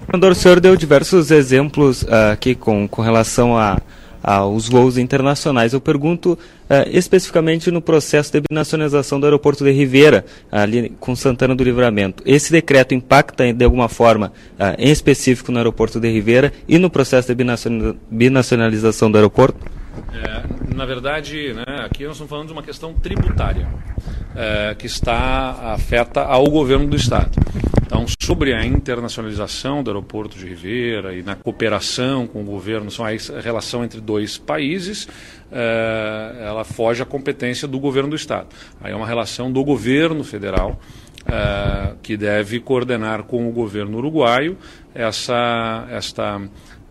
[0.00, 3.80] Governador, o senhor deu diversos exemplos uh, aqui com, com relação a,
[4.22, 5.72] aos voos internacionais.
[5.72, 6.38] Eu pergunto uh,
[6.90, 12.22] especificamente no processo de binacionalização do aeroporto de Ribeira, ali com Santana do Livramento.
[12.26, 16.90] Esse decreto impacta de alguma forma, uh, em específico no aeroporto de Ribeira e no
[16.90, 17.44] processo de
[18.10, 19.58] binacionalização do aeroporto?
[20.12, 23.66] É, na verdade, né, aqui nós estamos falando de uma questão tributária
[24.34, 27.30] é, que está afeta ao governo do estado.
[27.90, 33.04] Então, sobre a internacionalização do aeroporto de Ribeira e na cooperação com o governo, são
[33.04, 33.10] a
[33.42, 35.08] relação entre dois países,
[35.50, 38.46] eh, ela foge à competência do governo do Estado.
[38.80, 40.78] Aí é uma relação do governo federal
[41.26, 44.56] eh, que deve coordenar com o governo uruguaio
[44.94, 46.40] essa, esta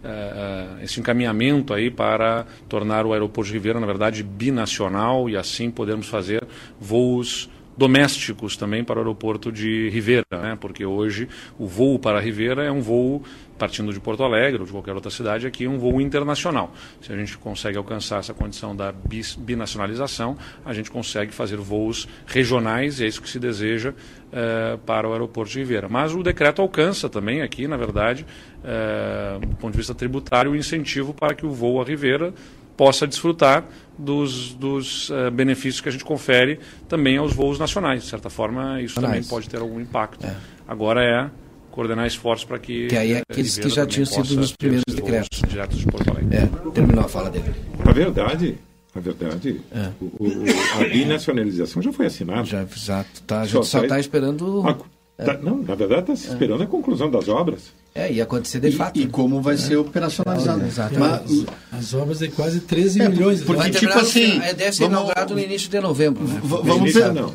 [0.03, 5.69] uh, esse encaminhamento aí para tornar o aeroporto de Ribeira, na verdade, binacional e assim
[5.69, 6.43] podermos fazer
[6.79, 10.57] voos domésticos também para o aeroporto de Ribeira, né?
[10.59, 11.27] porque hoje
[11.57, 13.23] o voo para Ribeira é um voo
[13.59, 16.73] partindo de Porto Alegre ou de qualquer outra cidade, aqui é um voo internacional.
[17.01, 18.93] Se a gente consegue alcançar essa condição da
[19.37, 23.93] binacionalização, a gente consegue fazer voos regionais, e é isso que se deseja
[24.31, 25.89] eh, para o aeroporto de Ribeira.
[25.89, 28.25] Mas o decreto alcança também aqui, na verdade,
[28.63, 32.33] eh, do ponto de vista tributário, o incentivo para que o voo a Ribeira
[32.79, 33.65] possa desfrutar
[33.97, 38.03] dos, dos uh, benefícios que a gente confere também aos voos nacionais.
[38.03, 40.25] De certa forma, isso também pode ter algum impacto.
[40.25, 40.33] É.
[40.65, 41.29] Agora é
[41.71, 42.87] coordenar esforços para que.
[42.87, 45.41] Que aí é aqueles que já tinham sido nos primeiros decretos.
[45.45, 46.37] Diretos de Porto Alegre.
[46.37, 47.53] É, terminou a fala dele.
[47.83, 48.57] Na verdade,
[48.95, 49.89] na verdade, é.
[49.99, 50.45] o, o,
[50.79, 52.45] a binacionalização já foi assinada.
[52.45, 53.21] Já, exato.
[53.27, 54.63] Tá, a gente só está tá esperando.
[54.65, 56.31] A, tá, não, na verdade, está se é.
[56.31, 57.73] esperando a conclusão das obras.
[57.99, 58.97] É, ia acontecer de e, fato.
[58.97, 60.95] E como vai ser operacionalizado.
[60.95, 63.41] É, Mas, as obras de quase 13 é, milhões.
[63.41, 64.39] Porque, tipo assim...
[64.41, 66.23] É, deve ser vamos, inaugurado no início de novembro.
[66.23, 66.39] Né?
[66.43, 67.13] Vamos ver.
[67.13, 67.33] Não.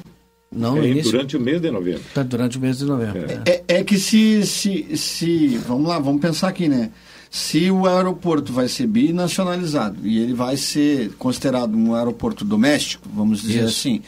[0.50, 1.10] Não, é, início...
[1.10, 2.02] durante o mês de novembro.
[2.14, 3.26] Tá, durante o mês de novembro.
[3.44, 5.58] É, é, é que se, se, se.
[5.66, 6.90] Vamos lá, vamos pensar aqui, né?
[7.28, 13.42] Se o aeroporto vai ser binacionalizado e ele vai ser considerado um aeroporto doméstico, vamos
[13.42, 13.80] dizer Isso.
[13.80, 14.02] assim,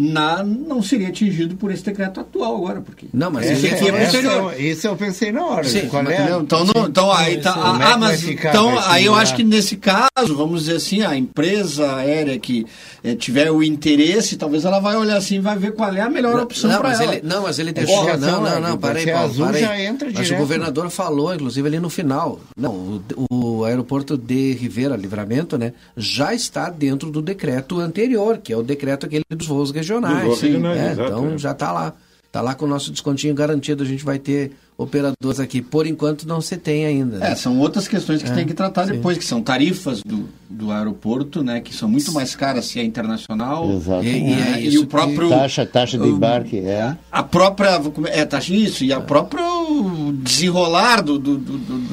[0.00, 3.92] na, não seria atingido por esse decreto atual agora, porque não, mas esse aqui é
[3.92, 4.60] posterior.
[4.60, 5.64] Isso eu pensei na hora.
[5.64, 6.38] Sim, é?
[6.40, 10.34] Então, não, então aí tá, ah, ah mas então aí eu acho que nesse caso,
[10.34, 12.66] vamos dizer assim, a empresa aérea que
[13.04, 16.36] é, tiver o interesse, talvez ela vai olhar assim, vai ver qual é a melhor
[16.36, 17.16] não, opção para ela.
[17.16, 19.60] Ele, não, mas ele deixou, é, não, não, não, parei, Paulo, azul parei.
[19.60, 24.52] já entra mas o governador falou, inclusive ali no final, não, o, o aeroporto de
[24.52, 29.46] Rivera Livramento, né, já está dentro do decreto anterior, que é o decreto aquele dos
[29.46, 29.89] voos regionais.
[30.36, 31.38] Sim, regionais é, exato, então é.
[31.38, 31.94] já está lá.
[32.26, 35.60] Está lá com o nosso descontinho garantido, a gente vai ter operadores aqui.
[35.60, 37.18] Por enquanto não se tem ainda.
[37.18, 37.32] Né?
[37.32, 38.92] É, são outras questões que é, tem que tratar sim.
[38.92, 42.84] depois, que são tarifas do, do aeroporto, né, que são muito mais caras se é
[42.84, 43.68] internacional.
[43.72, 44.04] Exato.
[44.04, 46.96] E, e, é e o próprio taxa, taxa de embarque, é.
[47.10, 51.89] A própria é taxa isso e a próprio desenrolar do, do, do, do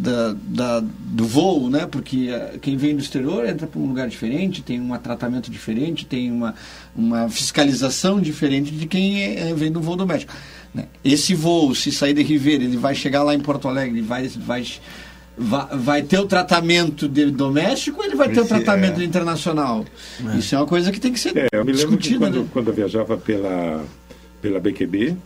[0.00, 1.86] da, da, do voo, né?
[1.86, 6.06] Porque uh, quem vem do exterior entra para um lugar diferente, tem um tratamento diferente,
[6.06, 6.54] tem uma,
[6.96, 10.32] uma fiscalização diferente de quem é, vem do voo doméstico.
[10.74, 10.86] Né?
[11.04, 14.64] Esse voo, se sair de Ribeira, ele vai chegar lá em Porto Alegre, vai, vai,
[15.36, 19.04] vai, vai ter o tratamento de doméstico ou ele vai ter o tratamento é.
[19.04, 19.84] internacional?
[20.32, 20.38] É.
[20.38, 22.48] Isso é uma coisa que tem que ser é, eu me lembro que quando, né?
[22.52, 23.84] quando eu viajava pela,
[24.40, 25.16] pela BQB,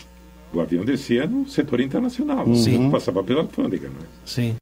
[0.52, 2.52] o avião descia no setor internacional.
[2.54, 2.90] Sim.
[2.90, 4.08] Passava pela alfândega, não é?
[4.24, 4.56] Sim.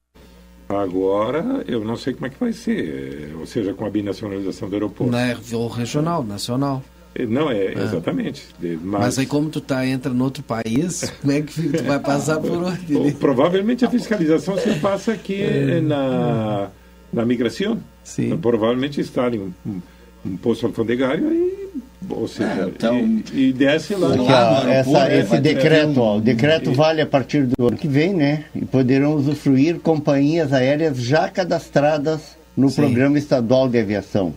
[0.68, 4.74] Agora, eu não sei como é que vai ser, ou seja, com a binacionalização do
[4.74, 5.12] aeroporto.
[5.12, 6.82] Não é voo regional, nacional.
[7.14, 7.72] É, não, é, é.
[7.72, 8.46] exatamente.
[8.60, 8.80] Mas...
[8.82, 9.18] mas...
[9.18, 12.50] aí como tu tá, entra no outro país, como é que tu vai passar por
[12.50, 12.98] onde?
[12.98, 13.14] Né?
[13.18, 15.80] Provavelmente a fiscalização se passa aqui é.
[15.80, 16.70] na,
[17.12, 17.78] na migração.
[18.02, 18.36] Sim.
[18.38, 19.82] Provavelmente está em um, um,
[20.24, 24.14] um posto alfandegário e ou seja, é, então, e, e, desce lá.
[24.14, 27.88] Aqui, ó, essa, esse decreto, ó, o decreto e, vale a partir do ano que
[27.88, 28.44] vem, né?
[28.54, 32.76] E poderão usufruir companhias aéreas já cadastradas no sim.
[32.76, 34.34] Programa Estadual de Aviação.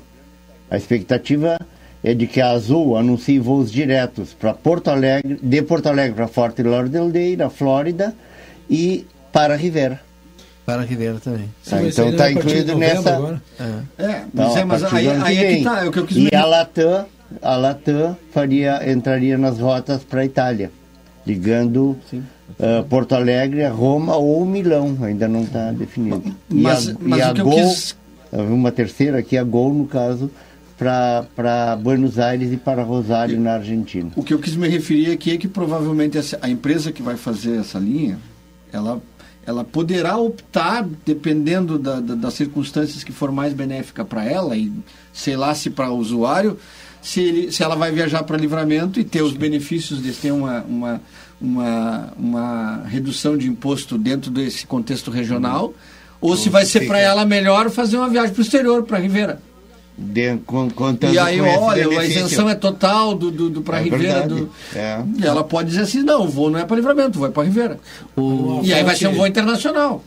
[0.70, 1.58] A expectativa
[2.04, 6.28] é de que a Azul anuncie voos diretos para Porto Alegre, de Porto Alegre para
[6.28, 8.14] Fort Lauderdale, na Flórida,
[8.70, 10.00] e para Rivera.
[10.66, 11.50] Para Rivera também.
[11.72, 13.40] Ah, então está incluído nessa.
[13.60, 16.18] É, é mas, é, mas aí, aí é que tá, é o que eu quis
[16.18, 17.06] E a Latam
[17.42, 20.72] a Latam faria, entraria nas rotas para a Itália,
[21.26, 26.36] ligando uh, Porto Alegre a Roma ou Milão, ainda não está definido.
[26.50, 27.96] Mas, e a, mas e a Gol, quis...
[28.32, 30.30] uma terceira aqui, a Gol, no caso,
[30.78, 34.12] para Buenos Aires e para Rosário, na Argentina.
[34.16, 37.16] O que eu quis me referir aqui é que provavelmente essa, a empresa que vai
[37.16, 38.18] fazer essa linha,
[38.72, 39.02] ela
[39.46, 44.72] ela poderá optar, dependendo da, da, das circunstâncias que for mais benéfica para ela, e
[45.14, 46.58] sei lá se para o usuário,
[47.06, 50.62] se, ele, se ela vai viajar para livramento e ter os benefícios de ter uma,
[50.64, 51.02] uma,
[51.40, 55.72] uma, uma redução de imposto dentro desse contexto regional,
[56.20, 58.98] ou, ou se vai ser para ela melhor fazer uma viagem para o exterior, para
[58.98, 59.40] a Ribeira.
[59.96, 60.68] De, com,
[61.14, 64.28] e aí, olha, a isenção é total do, do, do para é Ribeira.
[64.28, 65.02] Do, é.
[65.20, 67.80] E ela pode dizer assim: não, o voo não é para livramento, vai para Ribeira.
[68.18, 70.04] O, e aí vai ser um voo internacional.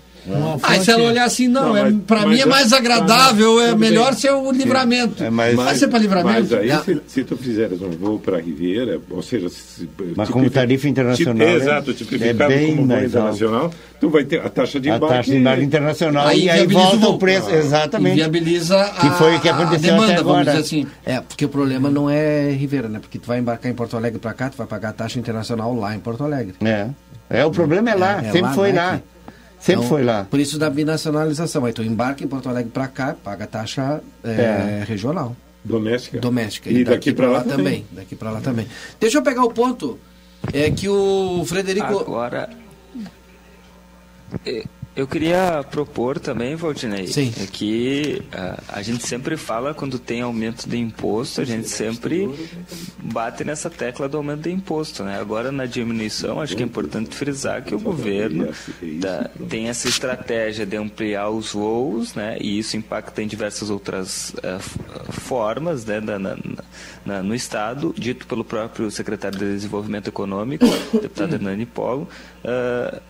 [0.62, 4.10] Ah, se ela olhar assim, não, não é, para mim é mais agradável, é melhor
[4.10, 4.20] bem.
[4.20, 5.22] ser o livramento.
[5.22, 6.48] É mais, vai ser para livramento.
[6.50, 10.28] Mas aí, se, se, tu fizeres um voo para a Riviera, ou seja, se, mas
[10.28, 11.46] como tarifa internacional.
[11.46, 13.76] Tipo, é, exato, tipificado é como voo internacional, alto.
[14.00, 15.06] tu vai ter a taxa de embarque.
[15.06, 17.48] A taxa de embarque internacional aí e aí volta o, preço.
[17.48, 18.16] Ah, exatamente.
[18.16, 20.44] viabiliza a, que foi o que aconteceu demanda, até agora.
[20.44, 20.86] Vamos dizer assim.
[21.06, 22.98] É, porque o problema não é Riviera, né?
[22.98, 25.74] Porque tu vai embarcar em Porto Alegre para cá, tu vai pagar a taxa internacional
[25.74, 26.54] lá em Porto Alegre.
[26.62, 26.88] É.
[27.30, 28.92] É, o problema é lá, é, é sempre lá, foi lá.
[28.94, 29.02] Aqui.
[29.58, 30.24] Sempre então, foi lá.
[30.24, 31.64] Por isso da binacionalização.
[31.64, 34.84] Aí tu embarca em Porto Alegre para cá, paga taxa é, é.
[34.86, 35.36] regional.
[35.64, 36.20] Doméstica.
[36.20, 36.70] Doméstica.
[36.70, 37.84] E, e daqui, daqui para lá, lá, também.
[37.90, 38.66] Daqui para lá também.
[39.00, 39.98] Deixa eu pegar o ponto.
[40.52, 41.98] É que o Frederico.
[41.98, 42.48] Agora.
[44.98, 47.32] Eu queria propor também, Valdinei, Sim.
[47.40, 52.28] É que uh, a gente sempre fala quando tem aumento de imposto, a gente sempre
[53.00, 55.04] bate nessa tecla do aumento de imposto.
[55.04, 55.16] Né?
[55.20, 58.48] Agora, na diminuição, acho que é importante frisar que o governo
[59.00, 62.36] da, tem essa estratégia de ampliar os voos, né?
[62.40, 66.00] e isso impacta em diversas outras uh, formas né?
[66.00, 66.36] Da, na,
[67.06, 72.08] na, no Estado, dito pelo próprio secretário de Desenvolvimento Econômico, deputado Hernani Polo.
[72.42, 73.00] Uh,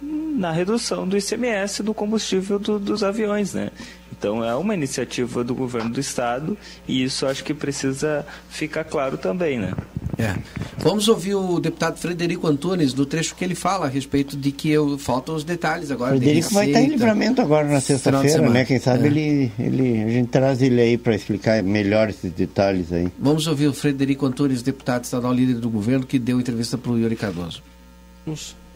[0.00, 3.70] na redução do ICMS do combustível do, dos aviões, né?
[4.16, 9.16] Então é uma iniciativa do governo do estado e isso acho que precisa ficar claro
[9.16, 9.72] também, né?
[10.18, 10.34] É.
[10.78, 14.68] Vamos ouvir o deputado Frederico Antunes no trecho que ele fala a respeito de que
[14.68, 16.16] eu, faltam os detalhes agora.
[16.16, 18.64] Frederico de vai estar em livramento agora na sexta-feira, né?
[18.64, 19.06] Quem sabe é.
[19.06, 23.12] ele, ele, a gente traz ele aí para explicar melhor esses detalhes aí.
[23.16, 26.98] Vamos ouvir o Frederico Antunes, deputado estadual líder do governo, que deu entrevista para o
[26.98, 27.62] Yuri Cardoso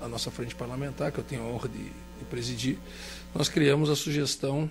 [0.02, 2.76] a nossa frente parlamentar, que eu tenho a honra de, de presidir,
[3.34, 4.68] nós criamos a sugestão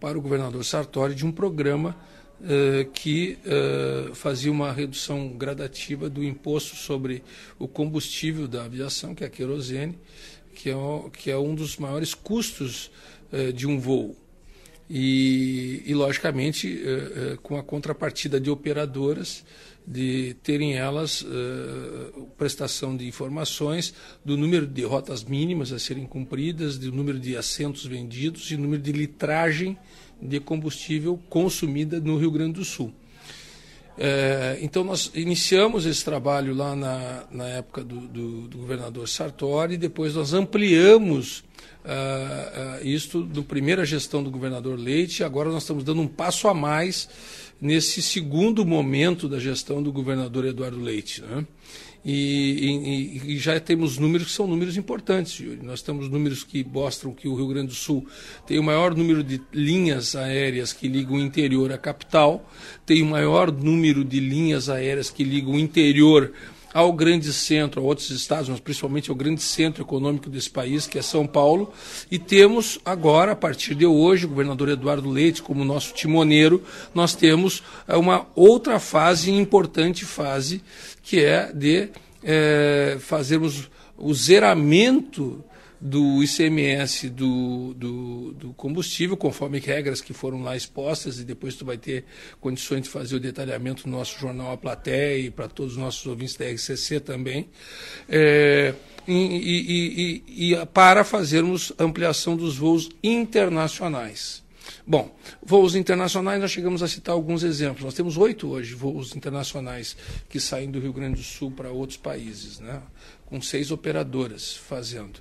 [0.00, 1.96] para o governador Sartori de um programa
[2.40, 7.22] uh, que uh, fazia uma redução gradativa do imposto sobre
[7.58, 9.98] o combustível da aviação, que é a querosene,
[10.54, 10.74] que é,
[11.12, 12.90] que é um dos maiores custos
[13.32, 14.16] uh, de um voo.
[14.90, 16.82] E, e logicamente,
[17.42, 19.42] com a contrapartida de operadoras
[19.86, 26.78] de terem elas uh, prestação de informações do número de rotas mínimas a serem cumpridas,
[26.78, 29.76] do número de assentos vendidos e número de litragem
[30.20, 32.92] de combustível consumida no Rio Grande do Sul.
[33.98, 39.76] Uh, então, nós iniciamos esse trabalho lá na, na época do, do, do governador Sartori,
[39.76, 41.44] depois nós ampliamos
[41.84, 46.54] uh, isto na primeira gestão do governador Leite, agora nós estamos dando um passo a
[46.54, 47.08] mais
[47.60, 51.22] nesse segundo momento da gestão do governador Eduardo Leite.
[51.22, 51.46] Né?
[52.04, 55.60] E, e, e, já temos números que são números importantes, Yuri.
[55.62, 58.04] Nós temos números que mostram que o Rio Grande do Sul
[58.44, 62.50] tem o maior número de linhas aéreas que ligam o interior à capital,
[62.84, 66.32] tem o maior número de linhas aéreas que ligam o interior
[66.72, 70.98] ao grande centro, a outros estados, mas principalmente ao grande centro econômico desse país, que
[70.98, 71.72] é São Paulo.
[72.10, 76.62] E temos agora, a partir de hoje, o governador Eduardo Leite, como nosso timoneiro,
[76.94, 80.62] nós temos eh, uma outra fase, importante fase,
[81.02, 81.90] que é de
[82.22, 83.68] é, fazermos
[83.98, 85.44] o zeramento
[85.82, 91.64] do ICMS do, do, do, combustível, conforme regras que foram lá expostas, e depois tu
[91.64, 92.04] vai ter
[92.40, 96.06] condições de fazer o detalhamento no nosso jornal A Plateia e para todos os nossos
[96.06, 97.48] ouvintes da RCC também,
[98.08, 98.72] é,
[99.08, 104.40] e, e, e, e para fazermos ampliação dos voos internacionais.
[104.86, 105.12] Bom,
[105.44, 107.84] voos internacionais, nós chegamos a citar alguns exemplos.
[107.84, 109.96] Nós temos oito hoje voos internacionais
[110.28, 112.80] que saem do Rio Grande do Sul para outros países, né?
[113.32, 115.18] com seis operadoras fazendo.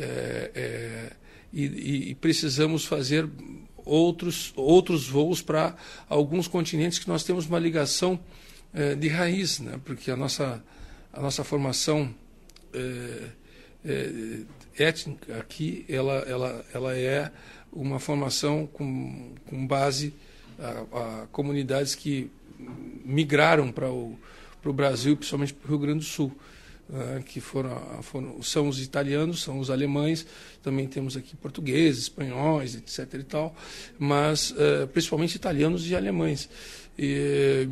[0.00, 1.12] É, é,
[1.52, 3.28] e, e, precisamos fazer
[3.84, 5.74] outros, outros voos para
[6.08, 8.20] alguns continentes que nós temos uma ligação
[8.72, 9.80] é, de raiz, né?
[9.84, 10.62] porque a nossa,
[11.12, 12.14] a nossa formação
[12.72, 13.24] é,
[13.84, 14.40] é,
[14.78, 17.32] étnica aqui ela, ela, ela é
[17.72, 20.14] uma formação com, com base
[20.60, 22.30] a, a comunidades que
[23.04, 24.16] migraram para o,
[24.60, 26.32] para o Brasil, principalmente para o Rio Grande do Sul.
[26.88, 30.26] Né, que foram, foram, são os italianos, são os alemães,
[30.62, 33.20] também temos aqui portugueses, espanhóis, etc.
[33.20, 33.54] e tal,
[33.98, 36.48] mas uh, principalmente italianos e alemães.
[36.98, 37.68] E,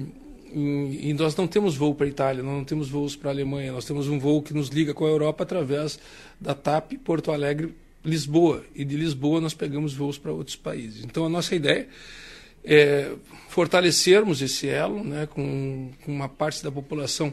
[0.53, 3.33] e, e nós não temos voo para a Itália, nós não temos voos para a
[3.33, 5.99] Alemanha, nós temos um voo que nos liga com a Europa através
[6.39, 11.05] da TAP Porto Alegre Lisboa e de Lisboa nós pegamos voos para outros países.
[11.05, 11.89] Então a nossa ideia
[12.65, 13.13] é
[13.49, 17.33] fortalecermos esse elo né, com, com uma parte da população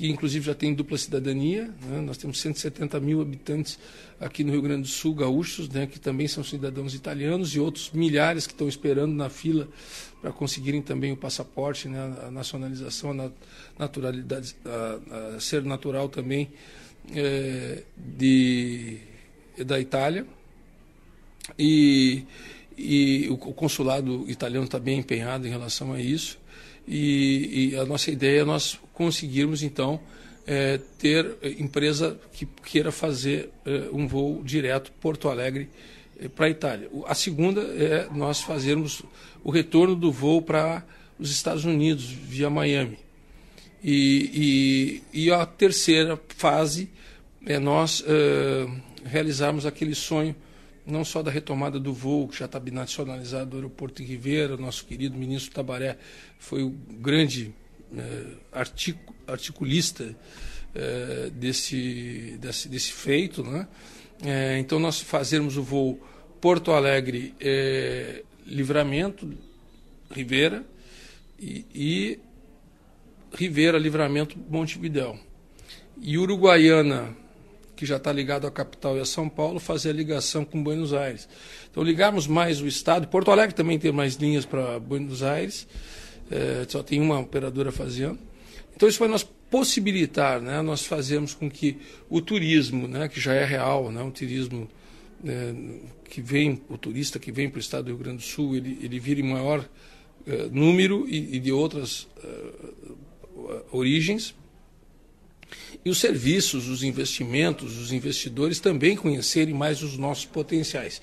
[0.00, 1.70] que inclusive já tem dupla cidadania.
[1.82, 2.00] Né?
[2.00, 3.78] Nós temos 170 mil habitantes
[4.18, 7.90] aqui no Rio Grande do Sul, gaúchos, né, que também são cidadãos italianos, e outros
[7.90, 9.68] milhares que estão esperando na fila
[10.22, 13.30] para conseguirem também o passaporte, né, a nacionalização, a
[13.78, 16.48] naturalidade, a, a ser natural também
[17.14, 19.00] é, de,
[19.66, 20.26] da Itália.
[21.58, 22.24] e,
[22.78, 26.40] e o consulado italiano está bem empenhado em relação a isso.
[26.86, 30.00] E, e, a nossa ideia é nós conseguirmos, então,
[30.46, 35.68] é, ter empresa que queira fazer é, um voo direto Porto Alegre
[36.20, 36.90] é, para a Itália.
[37.06, 39.02] A segunda é nós fazermos
[39.44, 40.84] o retorno do voo para
[41.18, 42.98] os Estados Unidos, via Miami.
[43.82, 46.90] E, e, e a terceira fase
[47.46, 48.66] é nós é,
[49.04, 50.34] realizarmos aquele sonho
[50.86, 54.84] não só da retomada do voo, que já está binacionalizado do aeroporto de Ribeira, nosso
[54.84, 55.98] querido ministro Tabaré
[56.38, 57.52] foi o grande
[57.96, 60.16] é, articu articulista
[60.74, 63.44] é, desse, desse, desse, feito.
[63.44, 63.68] Né?
[64.24, 66.00] É, então, nós fazermos o voo
[66.40, 67.34] Porto Alegre,
[68.46, 69.30] Livramento,
[70.10, 70.64] Ribeira,
[71.38, 72.18] e, e
[73.32, 75.18] Ribeira, Livramento, Montevidéu.
[76.00, 77.14] E Uruguaiana,
[77.80, 80.92] que já está ligado à capital e a São Paulo, fazer a ligação com Buenos
[80.92, 81.26] Aires.
[81.70, 83.08] Então, ligarmos mais o Estado.
[83.08, 85.66] Porto Alegre também tem mais linhas para Buenos Aires,
[86.30, 88.18] é, só tem uma operadora fazendo.
[88.76, 91.78] Então, isso vai nos possibilitar, né, nós fazermos com que
[92.10, 94.68] o turismo, né, que já é real, né, um turismo
[95.24, 95.54] é,
[96.04, 98.78] que vem, o turista que vem para o estado do Rio Grande do Sul, ele,
[98.82, 99.66] ele vira em maior
[100.26, 104.34] é, número e, e, de outras é, origens,
[105.84, 111.00] e os serviços, os investimentos, os investidores também conhecerem mais os nossos potenciais.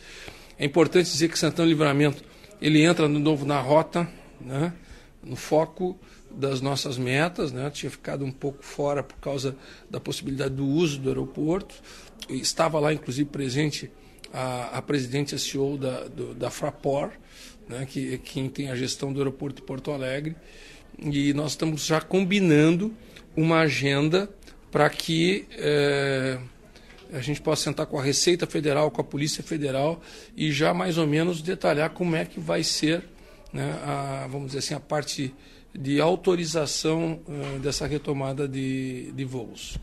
[0.58, 2.24] É importante dizer que Santana Livramento
[2.62, 4.10] ele entra de novo na rota,
[4.42, 4.74] né,
[5.24, 5.98] no foco
[6.32, 9.56] das nossas metas, né, tinha ficado um pouco fora por causa
[9.90, 11.76] da possibilidade do uso do aeroporto.
[12.30, 13.92] Estava lá, inclusive, presente
[14.34, 17.14] a, a presidente a CEO da, do, da Fraport,
[17.68, 20.36] né, que é quem tem a gestão do aeroporto de Porto Alegre,
[21.00, 22.94] e nós estamos já combinando
[23.38, 24.28] uma agenda
[24.72, 26.40] para que é,
[27.14, 30.02] a gente possa sentar com a Receita Federal, com a Polícia Federal
[30.36, 33.04] e já mais ou menos detalhar como é que vai ser,
[33.54, 35.34] né, a, vamos dizer assim, a parte
[35.78, 39.78] de autorização uh, dessa retomada de, de voos.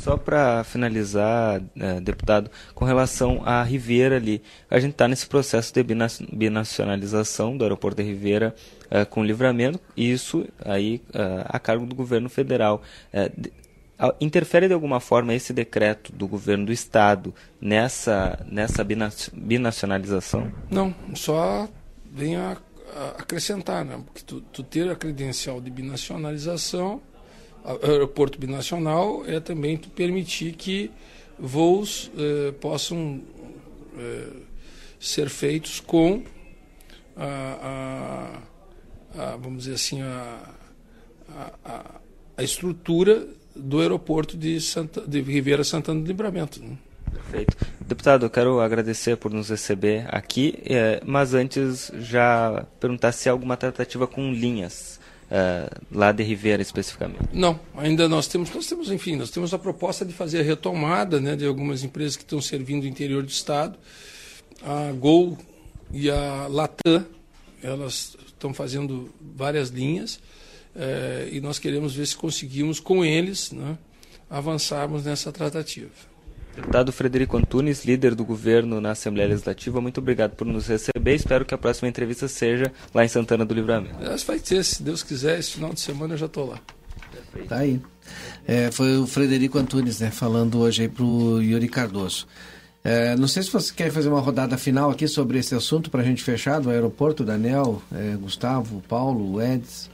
[0.00, 4.40] Só para finalizar, uh, deputado, com relação à Riviera ali,
[4.70, 5.84] a gente está nesse processo de
[6.32, 8.54] binacionalização do aeroporto de Riviera
[8.94, 11.02] uh, com livramento, isso aí
[11.46, 12.82] a cargo do governo federal.
[13.36, 13.52] De,
[14.20, 18.84] interfere de alguma forma esse decreto do governo do estado nessa nessa
[19.32, 20.52] binacionalização?
[20.70, 21.68] Não, só
[22.12, 22.56] vem a,
[22.96, 24.00] a acrescentar, né?
[24.04, 27.00] Porque tu, tu, ter a credencial de binacionalização,
[27.82, 30.90] aeroporto binacional, é também tu permitir que
[31.38, 33.20] voos eh, possam
[33.98, 34.32] eh,
[35.00, 36.22] ser feitos com
[37.16, 37.26] a,
[37.62, 38.38] a,
[39.18, 40.40] a, vamos dizer assim a,
[41.64, 42.00] a,
[42.36, 46.60] a estrutura do aeroporto de, Santa, de Ribeira Santana do Livramento.
[46.62, 46.76] Né?
[47.12, 47.56] Perfeito.
[47.80, 53.32] Deputado, eu quero agradecer por nos receber aqui, é, mas antes já perguntar se há
[53.32, 55.02] alguma tratativa com linhas.
[55.30, 57.30] É, lá de Ribeira especificamente?
[57.32, 61.18] Não, ainda nós temos, nós temos, enfim, nós temos a proposta de fazer a retomada
[61.18, 63.78] né, de algumas empresas que estão servindo o interior do estado.
[64.62, 65.38] A Gol
[65.90, 67.06] e a Latam,
[67.62, 70.20] elas estão fazendo várias linhas
[70.74, 73.78] é, e nós queremos ver se conseguimos, com eles, né,
[74.28, 75.90] avançarmos nessa tratativa.
[76.54, 81.14] Deputado Frederico Antunes, líder do governo na Assembleia Legislativa, muito obrigado por nos receber.
[81.14, 83.96] Espero que a próxima entrevista seja lá em Santana do Livramento.
[84.24, 86.60] Vai ser, se Deus quiser, esse final de semana eu já estou lá.
[87.48, 87.80] Tá aí.
[88.46, 92.26] É, foi o Frederico Antunes, né, falando hoje aí para o Yuri Cardoso.
[92.84, 96.02] É, não sei se você quer fazer uma rodada final aqui sobre esse assunto para
[96.02, 99.88] a gente fechar do aeroporto, Daniel, é, Gustavo, Paulo, Eds.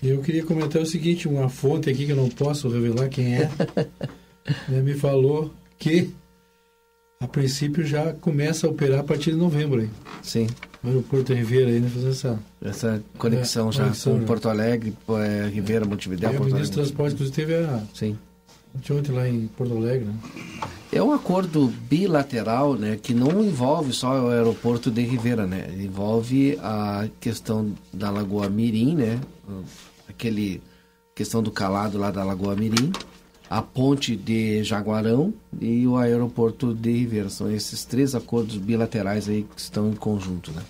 [0.00, 3.50] Eu queria comentar o seguinte, uma fonte aqui que eu não posso revelar quem é,
[4.68, 6.14] né, me falou que
[7.20, 9.90] a princípio já começa a operar a partir de novembro aí.
[10.22, 10.46] Sim.
[10.82, 12.38] O aeroporto Ribeira aí, né, fazer essa...
[12.62, 14.26] Essa conexão é, já conexão, com né?
[14.26, 16.50] Porto Alegre, é, Ribeira, Montevidéu, é, Porto.
[16.50, 17.82] O ministro do Transporte, inclusive, teve a...
[17.92, 18.16] Sim.
[18.90, 20.14] Ontem lá em Porto Alegre, né?
[20.92, 25.68] É um acordo bilateral, né, que não envolve só o aeroporto de Ribeira, né?
[25.76, 29.20] Envolve a questão da Lagoa Mirim, né?
[30.08, 30.62] aquele
[31.14, 32.92] questão do calado lá da Lagoa Mirim,
[33.48, 37.28] a ponte de Jaguarão e o aeroporto de Ribeira.
[37.28, 40.62] São esses três acordos bilaterais aí que estão em conjunto, né?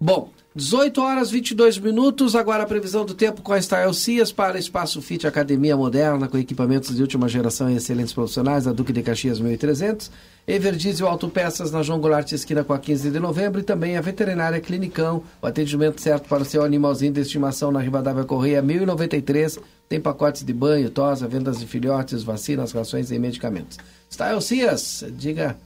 [0.00, 4.56] Bom, 18 horas 22 minutos, agora a previsão do tempo com a Style Cias para
[4.56, 9.02] Espaço Fit Academia Moderna com equipamentos de última geração e excelentes profissionais da Duque de
[9.02, 10.12] Caxias 1300,
[10.46, 14.60] Everdiesel Autopeças na João Goulart esquina com a 15 de novembro e também a Veterinária
[14.60, 20.00] Clinicão, o atendimento certo para o seu animalzinho de estimação na Rivadavia Correia 1093, tem
[20.00, 23.76] pacotes de banho, tosa, vendas de filhotes, vacinas, rações e medicamentos.
[24.08, 25.56] Style Cias, diga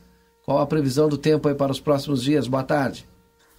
[0.47, 2.49] Qual a previsão do tempo aí para os próximos dias?
[2.49, 3.07] Boa tarde.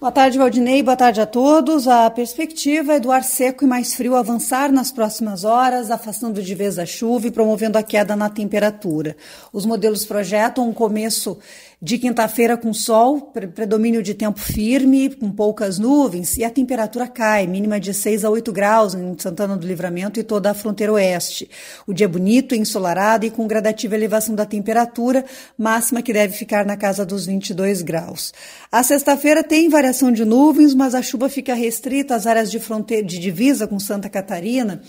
[0.00, 0.82] Boa tarde, Valdinei.
[0.82, 1.86] Boa tarde a todos.
[1.86, 6.54] A perspectiva é do ar seco e mais frio avançar nas próximas horas, afastando de
[6.54, 9.14] vez a chuva e promovendo a queda na temperatura.
[9.52, 11.38] Os modelos projetam um começo
[11.82, 17.46] de quinta-feira com sol, predomínio de tempo firme, com poucas nuvens, e a temperatura cai,
[17.46, 21.48] mínima de 6 a 8 graus em Santana do Livramento e toda a fronteira oeste.
[21.86, 25.24] O dia é bonito, ensolarado e com gradativa elevação da temperatura,
[25.56, 28.34] máxima que deve ficar na casa dos 22 graus.
[28.70, 33.06] A sexta-feira tem variação de nuvens, mas a chuva fica restrita às áreas de fronteira
[33.06, 34.82] de divisa com Santa Catarina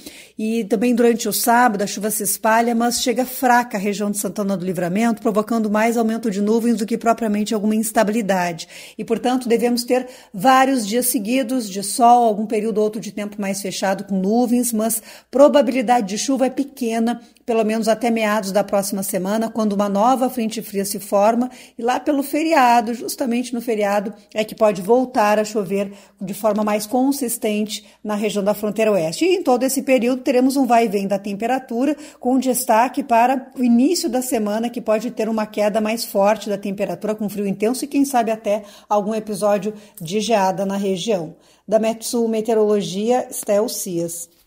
[0.44, 4.18] e também durante o sábado a chuva se espalha, mas chega fraca a região de
[4.18, 8.68] Santana do Livramento, provocando mais aumento de nuvens do que propriamente alguma instabilidade.
[8.98, 13.40] E, portanto, devemos ter vários dias seguidos de sol, algum período ou outro de tempo
[13.40, 17.22] mais fechado com nuvens, mas probabilidade de chuva é pequena,
[17.52, 21.82] pelo menos até meados da próxima semana, quando uma nova frente fria se forma e
[21.82, 25.92] lá pelo feriado, justamente no feriado, é que pode voltar a chover
[26.22, 29.26] de forma mais consistente na região da fronteira oeste.
[29.26, 33.52] E em todo esse período teremos um vai e vem da temperatura, com destaque para
[33.60, 37.46] o início da semana, que pode ter uma queda mais forte da temperatura com frio
[37.46, 41.36] intenso e quem sabe até algum episódio de geada na região.
[41.68, 44.41] Da Metsul Meteorologia, Stel Cias.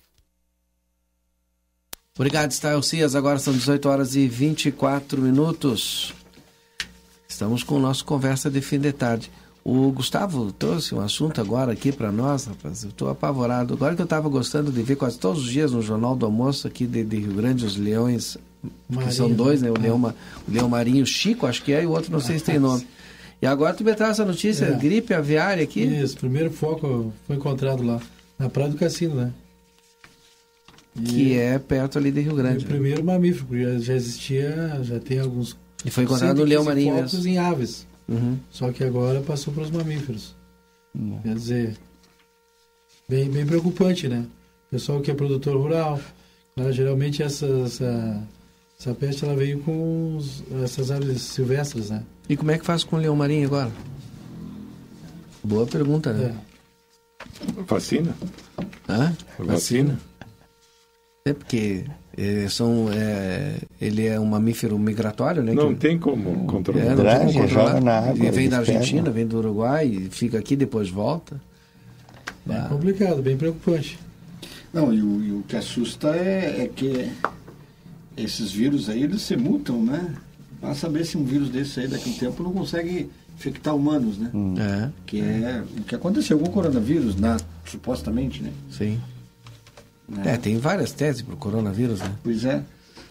[2.17, 3.17] Obrigado, Stael Cias.
[3.17, 6.15] Agora são 18 horas e 24 minutos.
[7.29, 9.29] Estamos com o nosso Conversa de Fim de Tarde.
[9.65, 12.85] O Gustavo trouxe um assunto agora aqui para nós, rapaz.
[12.85, 13.75] Eu estou apavorado.
[13.75, 16.69] Agora que eu estava gostando de ver quase todos os dias no Jornal do Almoço
[16.69, 18.39] aqui de, de Rio Grande, os leões,
[18.89, 19.09] Marinho.
[19.09, 19.73] que são dois, né?
[19.73, 20.15] O, leão,
[20.47, 22.87] o leão marinho Chico, acho que é, e o outro não sei se tem nome.
[23.43, 24.73] E agora tu me traz essa notícia, é.
[24.77, 25.83] gripe aviária aqui.
[25.83, 28.01] Isso, primeiro foco foi encontrado lá,
[28.39, 29.33] na Praia do Cassino, né?
[31.03, 32.65] Que é perto ali de Rio Grande.
[32.65, 35.57] o primeiro mamífero, porque já existia, já tem alguns.
[35.85, 37.29] E foi encontrado no leão marinho mesmo.
[37.29, 37.87] em aves.
[38.09, 38.39] Uhum.
[38.51, 40.35] Só que agora passou para os mamíferos.
[40.95, 41.19] Uhum.
[41.23, 41.77] Quer dizer,
[43.09, 44.25] bem, bem preocupante, né?
[44.71, 46.01] Pessoal que é produtor rural,
[46.57, 46.73] né?
[46.73, 48.23] geralmente essa, essa,
[48.79, 52.03] essa peste ela veio com os, essas aves silvestres, né?
[52.29, 53.71] E como é que faz com o leão marinho agora?
[55.43, 56.35] Boa pergunta, né?
[56.41, 57.63] É.
[57.67, 58.17] Vacina.
[58.89, 59.15] Hã?
[59.39, 59.99] Vacina.
[61.27, 61.85] É porque
[62.19, 65.55] é, são, é, ele é um mamífero migratório, né?
[65.55, 66.85] Não que, tem como controlar.
[66.85, 67.81] É, não tem como controlar.
[67.81, 71.41] Na água, vem da Argentina, vem do Uruguai, fica aqui depois volta.
[72.47, 73.99] É complicado, bem preocupante.
[74.71, 77.11] Não, e o, e o que assusta é, é, que
[78.19, 80.15] esses vírus aí, eles se mutam, né?
[80.61, 84.19] Para saber se um vírus desse aí daqui a um tempo não consegue infectar humanos,
[84.19, 84.31] né?
[84.35, 84.55] Hum.
[84.59, 84.91] É.
[85.07, 88.53] Que é o que aconteceu com o coronavírus, na, supostamente, né?
[88.71, 89.01] Sim.
[90.25, 92.13] É, tem várias teses para o coronavírus, né?
[92.23, 92.63] Pois é.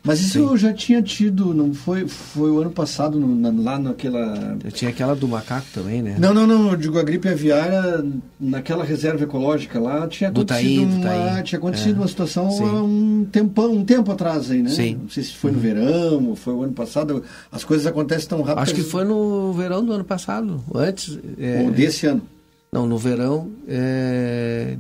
[0.06, 0.40] Mas isso Sim.
[0.42, 4.58] eu já tinha tido, não foi, foi o ano passado, no, na, lá naquela.
[4.62, 6.18] Eu tinha aquela do macaco também, né?
[6.20, 8.04] Não, não, não, eu digo a gripe aviária,
[8.38, 11.44] naquela reserva ecológica lá, tinha do acontecido, Taí, uma, Taí.
[11.44, 12.00] tinha acontecido é.
[12.00, 14.70] uma situação há um tempão, um tempo atrás aí, né?
[14.70, 15.00] Sim.
[15.04, 15.64] Não sei se foi no uhum.
[15.64, 18.62] verão, ou foi o ano passado, as coisas acontecem tão rápido.
[18.62, 21.18] Acho que foi no verão do ano passado, antes.
[21.40, 21.62] É...
[21.64, 22.22] Ou desse ano.
[22.74, 24.76] Não, no verão é,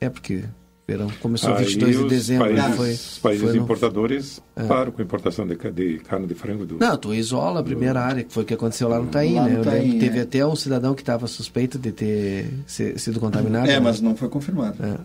[0.00, 0.44] é porque
[0.88, 1.10] verão.
[1.20, 2.48] Começou Aí 22 de dezembro.
[2.48, 3.62] Países, foi, os países foi no...
[3.62, 4.64] importadores é.
[4.64, 6.64] param com a importação de, de, carne de frango.
[6.64, 6.78] Do...
[6.78, 8.06] Não, tu isola a primeira do...
[8.06, 9.58] área, que foi o que aconteceu lá no Taim, lá né?
[9.58, 10.22] No Taim, teve é.
[10.22, 13.68] até um cidadão que estava suspeito de ter sido contaminado.
[13.68, 13.80] É, né?
[13.80, 14.82] mas não foi confirmado.
[14.82, 14.96] É.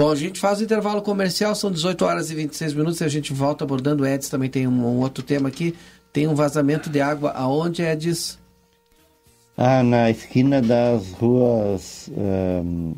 [0.00, 3.08] Bom, a gente faz o intervalo comercial, são 18 horas e 26 minutos e a
[3.08, 4.30] gente volta abordando o Edson.
[4.30, 5.74] Também tem um, um outro tema aqui.
[6.12, 8.38] Tem um vazamento de água aonde, Edson?
[9.56, 12.94] Ah, na esquina das ruas um,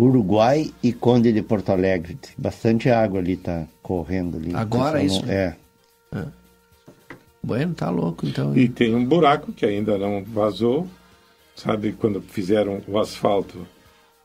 [0.00, 2.18] Uruguai e Conde de Porto Alegre.
[2.38, 4.54] Bastante água ali tá correndo ali.
[4.54, 5.24] Agora isso?
[5.26, 5.32] Não...
[5.32, 5.56] É.
[6.14, 6.24] é.
[7.42, 8.56] Bueno, tá louco então.
[8.56, 10.86] E tem um buraco que ainda não vazou.
[11.54, 13.66] Sabe quando fizeram o asfalto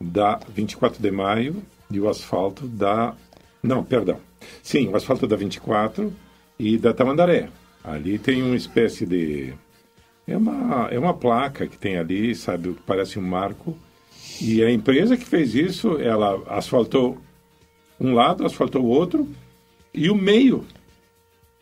[0.00, 3.14] da 24 de maio e o asfalto da.
[3.62, 4.18] Não, perdão.
[4.62, 6.12] Sim, o asfalto da 24
[6.58, 7.50] e da Tamandaré.
[7.84, 9.52] Ali tem uma espécie de.
[10.26, 13.76] É uma, é uma placa que tem ali, sabe, que parece um marco
[14.40, 17.18] e a empresa que fez isso, ela asfaltou
[18.00, 19.28] um lado, asfaltou o outro
[19.92, 20.64] e o meio,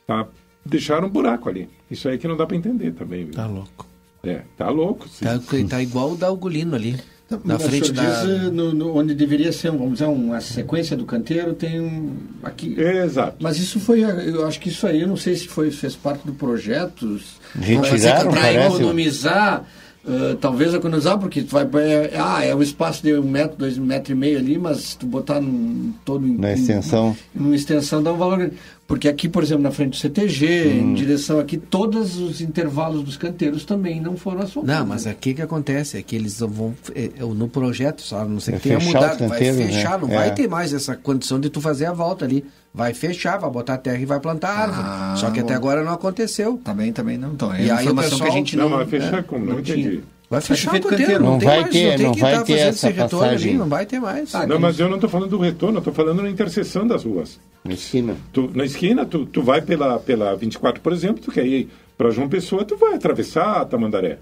[0.06, 0.26] tá?
[0.64, 1.68] Deixaram um buraco ali.
[1.90, 3.24] Isso aí que não dá para entender também.
[3.24, 3.34] Viu?
[3.34, 3.86] Tá louco.
[4.24, 5.08] É, tá louco.
[5.08, 5.24] Sim.
[5.24, 6.98] Tá, tá igual o da Algolino ali.
[7.44, 8.02] Na frente da...
[8.02, 12.16] Diz, eh, no, no, onde deveria ser, vamos dizer, uma sequência do canteiro, tem um...
[12.42, 12.74] Aqui.
[12.78, 13.36] É, exato.
[13.40, 16.26] Mas isso foi, eu acho que isso aí, eu não sei se foi, fez parte
[16.26, 17.20] do projeto.
[17.54, 19.64] Retiraram, Para economizar...
[20.06, 23.78] Uh, talvez economizar, porque tu vai é, ah, é um espaço de um metro, dois
[23.78, 28.12] metros e meio ali, mas se tu botar num, todo na extensão, numa extensão dá
[28.12, 28.50] um valor.
[28.86, 30.90] Porque aqui, por exemplo, na frente do CTG, hum.
[30.90, 34.78] em direção aqui, todos os intervalos dos canteiros também não foram asfaltados.
[34.78, 38.40] Não, mas aqui que acontece é que eles vão, é, é no projeto, só não
[38.40, 40.06] sei é que tenha mudado, vai fechar, né?
[40.06, 40.16] não é.
[40.16, 42.44] vai ter mais essa condição de tu fazer a volta ali.
[42.74, 44.82] Vai fechar, vai botar terra e vai plantar árvore.
[44.84, 46.60] Ah, Só que até agora não aconteceu.
[46.64, 47.32] Também, também não.
[47.32, 48.68] Então, é e aí informação pessoal, que a gente não...
[48.68, 49.44] Não, vai fechar como?
[49.44, 50.02] Não, não entendi.
[50.28, 53.50] Vai fechar o canteiro, não, não vai mais, ter, não, não vai ter essa passagem.
[53.50, 54.34] Ali, não vai ter mais.
[54.34, 57.04] Ah, não, mas eu não estou falando do retorno, eu estou falando na interseção das
[57.04, 57.38] ruas.
[57.62, 58.16] Na esquina.
[58.32, 62.10] Tu, na esquina, tu, tu vai pela, pela 24, por exemplo, tu quer ir para
[62.10, 64.18] João Pessoa, tu vai atravessar a Tamandaré.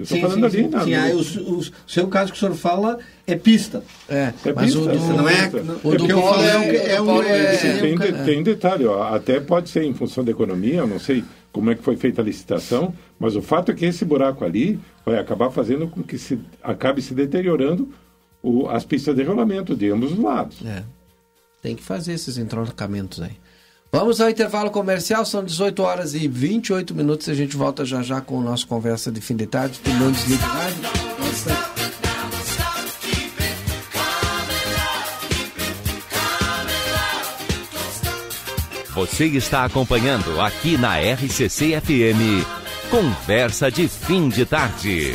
[0.00, 0.70] Eu estou falando sim, ali.
[0.72, 0.94] Sim, sim.
[0.94, 3.84] Aí, o, o, seu caso que o senhor fala é pista.
[4.08, 5.50] É, é mas pista, o do, não é,
[5.84, 9.92] o do Paulo é, é, um, é, tem, tem detalhe, ó, até pode ser em
[9.92, 11.22] função da economia, eu não sei
[11.52, 14.80] como é que foi feita a licitação, mas o fato é que esse buraco ali
[15.04, 17.88] vai acabar fazendo com que se acabe se deteriorando
[18.42, 20.64] o, as pistas de rolamento de ambos os lados.
[20.64, 20.82] É.
[21.60, 23.36] Tem que fazer esses entroncamentos aí.
[23.92, 27.28] Vamos ao intervalo comercial, são 18 horas e 28 minutos.
[27.28, 29.80] A gente volta já já com o nosso conversa de fim de tarde.
[29.82, 30.44] Tu não desliga
[38.94, 42.46] Você está acompanhando aqui na RCC FM.
[42.90, 45.14] Conversa de fim de tarde.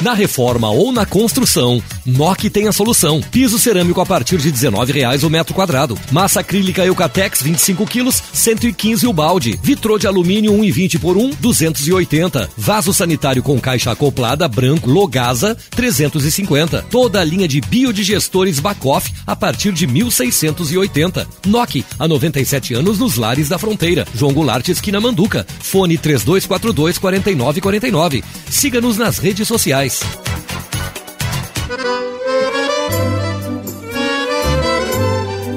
[0.00, 3.20] Na reforma ou na construção, NOC tem a solução.
[3.20, 5.98] Piso cerâmico a partir de R$19,00 o metro quadrado.
[6.10, 9.60] Massa acrílica Eucatex 25 quilos, 115 o balde.
[9.62, 12.48] Vitrô de alumínio 1,20 por 1, 280.
[12.56, 16.86] Vaso sanitário com caixa acoplada branco Logasa 350.
[16.90, 21.26] Toda a linha de biodigestores Bacoff a partir de 1.680.
[21.46, 24.06] NOC há 97 anos nos lares da fronteira.
[24.14, 25.46] João Goulart esquina Manduca.
[25.60, 28.24] Fone 3242 4949.
[28.48, 29.89] Siga-nos nas redes sociais.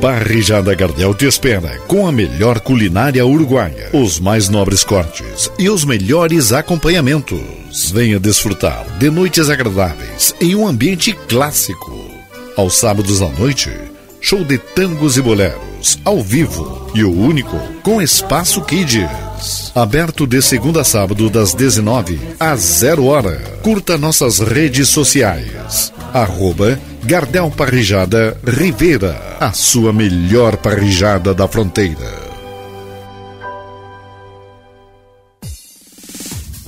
[0.03, 5.86] Parrijada Gardel te espera com a melhor culinária uruguaia, os mais nobres cortes e os
[5.86, 7.89] melhores acompanhamentos.
[7.93, 11.97] Venha desfrutar de noites agradáveis em um ambiente clássico.
[12.57, 13.71] Aos sábados à noite,
[14.19, 19.22] show de tangos e boleros ao vivo e o único com espaço Kids.
[19.75, 23.39] Aberto de segunda a sábado das 19 às 0 hora.
[23.61, 25.91] Curta nossas redes sociais.
[26.13, 32.22] Arroba Gardel Parrijada Rivera, a sua melhor parrijada da fronteira.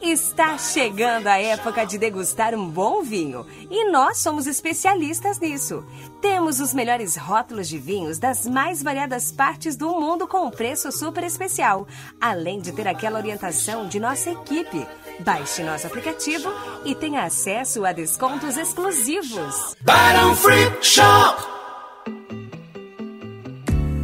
[0.00, 5.84] Está chegando a época de degustar um bom vinho e nós somos especialistas nisso.
[6.20, 10.90] Temos os melhores rótulos de vinhos das mais variadas partes do mundo com um preço
[10.92, 11.86] super especial,
[12.20, 14.86] além de ter aquela orientação de nossa equipe.
[15.20, 16.52] Baixe nosso aplicativo
[16.84, 19.74] e tenha acesso a descontos exclusivos.
[19.82, 21.42] Barão Free Shop.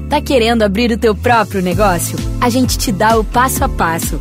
[0.08, 2.18] Tá querendo abrir o teu próprio negócio?
[2.40, 4.20] A gente te dá o passo a passo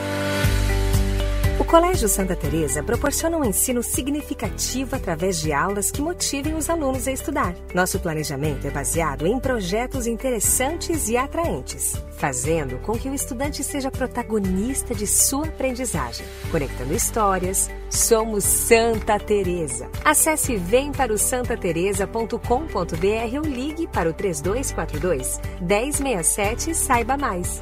[1.71, 7.07] O Colégio Santa Teresa proporciona um ensino significativo através de aulas que motivem os alunos
[7.07, 7.55] a estudar.
[7.73, 13.89] Nosso planejamento é baseado em projetos interessantes e atraentes, fazendo com que o estudante seja
[13.89, 17.69] protagonista de sua aprendizagem, conectando histórias.
[17.89, 19.89] Somos Santa Teresa.
[20.03, 27.61] Acesse vemparosantateresa.com.br ou ligue para o 3242 1067 e saiba mais.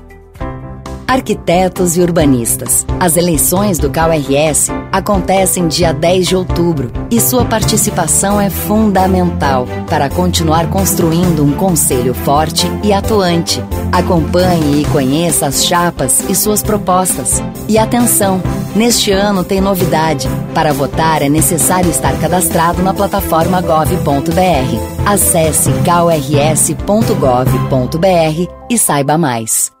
[1.11, 2.85] arquitetos e urbanistas.
[2.97, 10.09] As eleições do KRS acontecem dia 10 de outubro e sua participação é fundamental para
[10.09, 13.61] continuar construindo um conselho forte e atuante.
[13.91, 17.43] Acompanhe e conheça as chapas e suas propostas.
[17.67, 18.41] E atenção,
[18.73, 20.29] neste ano tem novidade.
[20.53, 25.05] Para votar é necessário estar cadastrado na plataforma gov.br.
[25.05, 27.11] Acesse krs.gov.br
[28.69, 29.80] e saiba mais.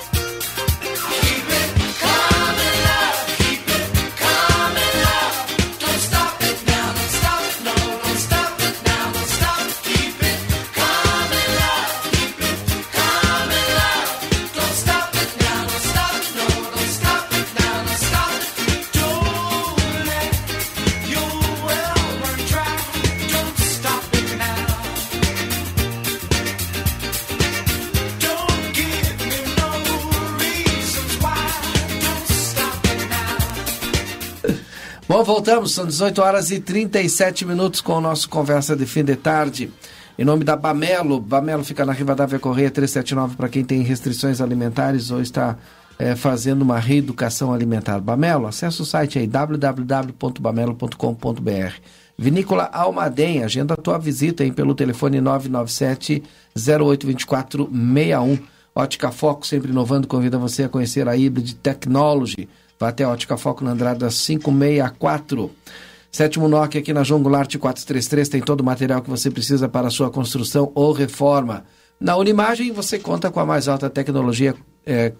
[35.11, 39.17] Bom, voltamos, são 18 horas e 37 minutos com o nosso Conversa de Fim de
[39.17, 39.69] Tarde.
[40.17, 45.11] Em nome da Bamelo, Bamelo fica na Rivadavia Correia 379 para quem tem restrições alimentares
[45.11, 45.57] ou está
[45.99, 47.99] é, fazendo uma reeducação alimentar.
[47.99, 51.73] Bamelo, acesse o site aí www.bamelo.com.br.
[52.17, 56.23] Vinícola Almaden, agenda a tua visita aí pelo telefone 997
[56.55, 58.39] 082461.
[58.73, 62.47] Ótica Foco, sempre inovando, convida você a conhecer a Hybrid Technology.
[62.81, 65.51] Vá até a Ótica Foco na Andrada 564.
[66.11, 69.85] Sétimo NOC aqui na João Goulart 433 tem todo o material que você precisa para
[69.85, 71.63] a sua construção ou reforma.
[71.99, 75.13] Na Unimagem você conta com a mais alta tecnologia é,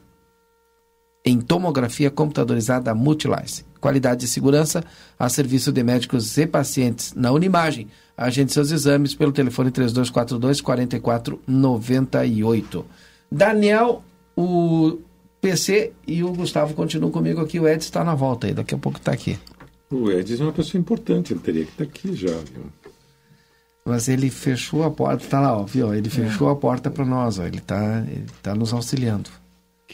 [1.23, 3.63] em tomografia computadorizada Multilice.
[3.79, 4.83] Qualidade e segurança
[5.19, 7.13] a serviço de médicos e pacientes.
[7.13, 12.85] Na Unimagem, agende seus exames pelo telefone 3242 4498.
[13.31, 14.03] Daniel,
[14.35, 14.97] o
[15.41, 17.59] PC e o Gustavo continuam comigo aqui.
[17.59, 19.37] O Ed está na volta aí, daqui a pouco está aqui.
[19.89, 22.63] O Edson é uma pessoa importante, ele teria que estar aqui já, viu?
[23.83, 25.93] Mas ele fechou a porta, tá lá, ó, viu?
[25.93, 27.45] Ele fechou a porta para nós, ó.
[27.45, 29.29] Ele está ele tá nos auxiliando.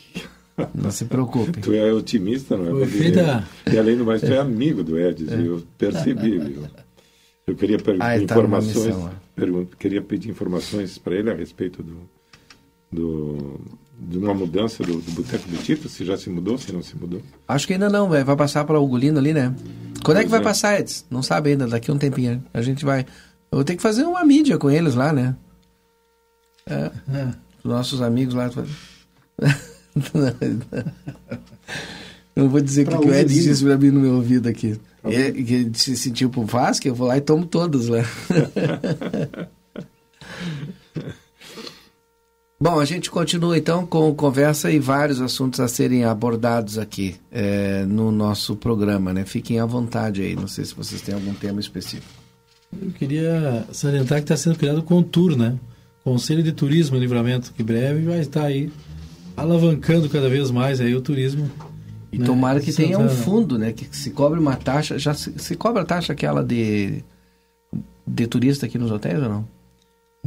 [0.75, 1.61] Não se preocupe.
[1.61, 2.85] Tu é otimista, não é?
[2.87, 3.47] Feita...
[3.71, 6.63] E além do mais, tu é amigo do Edson, eu percebi, viu?
[7.45, 11.35] Eu queria perguntar Ah, tá informações, numa missão, pergun- queria pedir informações para ele a
[11.35, 12.09] respeito do,
[12.91, 13.59] do
[13.99, 16.95] de uma mudança do, do Boteco do Tito, se já se mudou, se não se
[16.95, 17.21] mudou.
[17.47, 18.25] Acho que ainda não, velho.
[18.25, 19.55] Vai passar para o Ugolino ali, né?
[20.03, 20.43] Quando é que Pois vai é.
[20.43, 21.03] passar, Edson?
[21.09, 22.43] Não sabe ainda, daqui a um tempinho.
[22.53, 23.01] A gente vai.
[23.51, 25.35] Eu vou ter que fazer uma mídia com eles lá, né?
[26.67, 26.91] É.
[27.63, 28.49] Os nossos amigos lá.
[32.35, 34.47] Eu vou dizer o que, Pra que o Edson disse pra mim no meu ouvido
[34.47, 34.79] aqui.
[35.03, 38.03] É, que ele se sentiu por faz, que eu vou lá e tomo todas lá.
[42.59, 47.85] Bom, a gente continua então com conversa e vários assuntos a serem abordados aqui é,
[47.85, 49.25] no nosso programa, né?
[49.25, 52.11] Fiquem à vontade aí, não sei se vocês têm algum tema específico.
[52.81, 55.55] Eu queria salientar que está sendo criado o Contur, né?
[56.03, 58.71] Conselho de Turismo e Livramento, que breve vai estar aí
[59.35, 61.51] alavancando cada vez mais aí o turismo.
[62.11, 63.23] E né, tomara que de tenha um Santana.
[63.23, 63.71] fundo, né?
[63.71, 67.03] Que se cobre uma taxa, já se, se cobra a taxa aquela de,
[68.07, 69.56] de turista aqui nos hotéis ou não?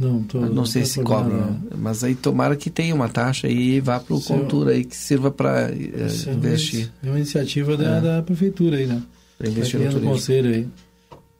[0.01, 1.61] Não, tô, não sei tô se cobra, não.
[1.77, 5.29] mas aí tomara que tenha uma taxa e vá para o Contura aí que sirva
[5.29, 6.91] para é uma- investir.
[7.03, 8.01] É uma iniciativa da, É.
[8.01, 9.03] da prefeitura aí, né?
[9.37, 10.11] Pra investir Tá no um turismo.
[10.13, 10.67] conselho aí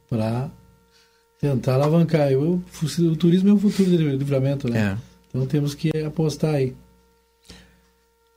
[0.10, 0.50] para
[1.40, 2.30] tentar alavancar.
[2.32, 2.62] Eu,
[3.00, 4.80] o turismo é o futuro do livramento, né?
[4.80, 4.98] É.
[5.30, 6.76] Então temos que apostar aí.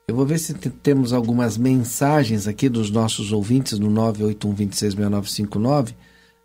[0.07, 5.93] Eu vou ver se te- temos algumas mensagens aqui dos nossos ouvintes no 981266959.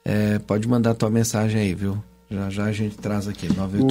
[0.05, 2.03] É, pode mandar tua mensagem aí, viu?
[2.31, 3.83] Já já a gente traz aqui, O- aproveitando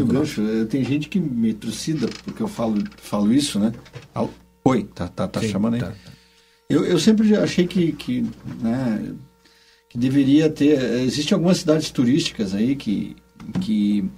[0.00, 0.12] o 981266959.
[0.12, 3.72] gancho, eh, tem gente que me trucida porque eu falo, falo isso, né?
[4.64, 5.80] Oi, tá, tá, tá Sim, chamando aí?
[5.80, 5.92] tá.
[6.68, 8.22] Eu, eu sempre achei que, que,
[8.60, 9.14] né,
[9.88, 10.80] que deveria ter.
[10.82, 13.14] eh, Existem algumas cidades turísticas aí que,
[13.60, 14.08] que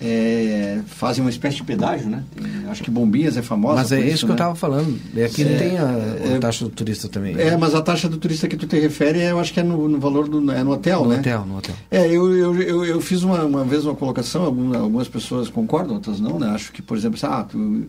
[0.00, 2.22] eh, fazem uma espécie de pedágio, né?
[2.34, 3.76] Tem- acho que Bombinhas é famosa.
[3.76, 4.34] Mas é por isso que eu né?
[4.34, 4.98] estava falando.
[5.16, 7.36] É, aqui É, tem a, a é- taxa do turista também.
[7.38, 9.88] É, mas a taxa do turista que tu te refere, eu acho que é no,
[9.88, 10.38] no valor do.
[10.52, 11.18] É no hotel, no né?
[11.18, 11.74] hotel, no hotel.
[11.90, 15.94] É, eu, eu, eu, eu fiz uma, uma vez uma colocação, algumas, algumas pessoas concordam,
[15.96, 16.48] outras não, né?
[16.50, 17.86] Acho que, por exemplo, assim, ah, tu,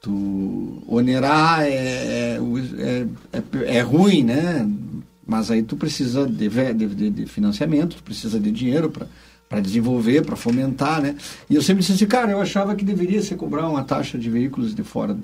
[0.00, 1.68] tu onerar é,
[2.36, 2.38] é,
[2.78, 4.68] é, é, é ruim, né?
[5.26, 9.06] Mas aí tu precisa de, de, de- de financiamento, tu precisa de dinheiro para
[9.60, 11.16] desenvolver, para fomentar, né?
[11.50, 14.30] E eu sempre disse assim, cara, eu achava que deveria se cobrar uma taxa de
[14.30, 15.16] veículos de fora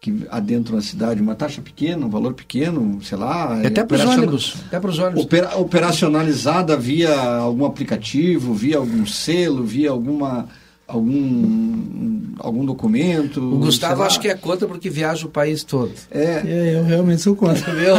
[0.00, 3.58] que adentram a cidade, uma taxa pequena, um valor pequeno, sei lá.
[3.58, 5.24] Até pros operaciona- ônibus, até pros ônibus.
[5.24, 10.48] opera- operacionalizada via algum aplicativo, via algum selo, via alguma
[10.88, 13.40] algum algum documento.
[13.40, 15.92] O Gustavo acho que é contra porque viaja o país todo.
[16.10, 16.42] É.
[16.76, 17.70] eu realmente sou contra.
[17.74, 17.96] Meu,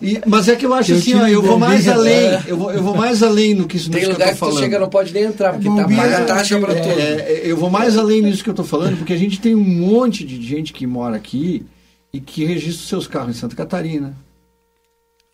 [0.00, 2.42] E- mas é que eu acho Eu assim, ó, eu vou mais além, é.
[2.46, 4.46] eu vou, eu vou mais além no que isso Tem nisso que eu lugar tô
[4.46, 7.00] que tu chega não pode nem entrar, porque tá paga taxa para é, tudo.
[7.00, 9.62] é, eu vou mais além nisso que eu estou falando, porque a gente tem um
[9.62, 11.66] monte de gente que mora aqui
[12.12, 14.16] e que registra seus carros em Santa Catarina,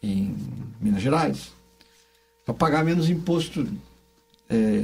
[0.03, 0.35] em
[0.81, 1.53] Minas Gerais,
[2.45, 3.67] para pagar menos imposto.
[4.49, 4.83] É,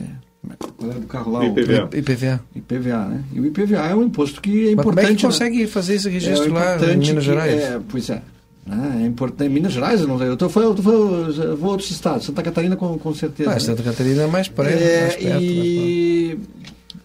[0.77, 1.41] qual é do carro lá?
[1.41, 1.89] O- IPVA.
[1.95, 2.41] IPVA.
[2.57, 3.25] IPVA, né?
[3.33, 4.95] E o IPVA é um imposto que é Mas importante.
[4.95, 5.29] como é que né?
[5.29, 7.63] consegue fazer esse registro É, o lá em Minas que- Gerais?
[7.63, 8.23] É, pois é.
[8.69, 9.49] Ah, é importante.
[9.51, 10.29] Em Minas Gerais, eu não sei.
[10.29, 12.25] Eu, tô, eu, tô, eu vou a outros estados.
[12.27, 13.51] Santa Catarina, com, com certeza.
[13.51, 13.61] Ah, né?
[13.61, 15.43] Santa Catarina é mais, pré, É, mais perto.
[15.43, 16.39] e,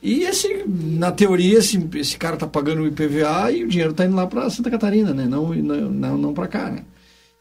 [0.04, 4.06] e esse, na teoria, esse, esse cara está pagando o IPVA e o dinheiro está
[4.06, 5.26] indo lá para Santa Catarina, né?
[5.28, 6.70] não, não, não, não para cá.
[6.70, 6.80] Né?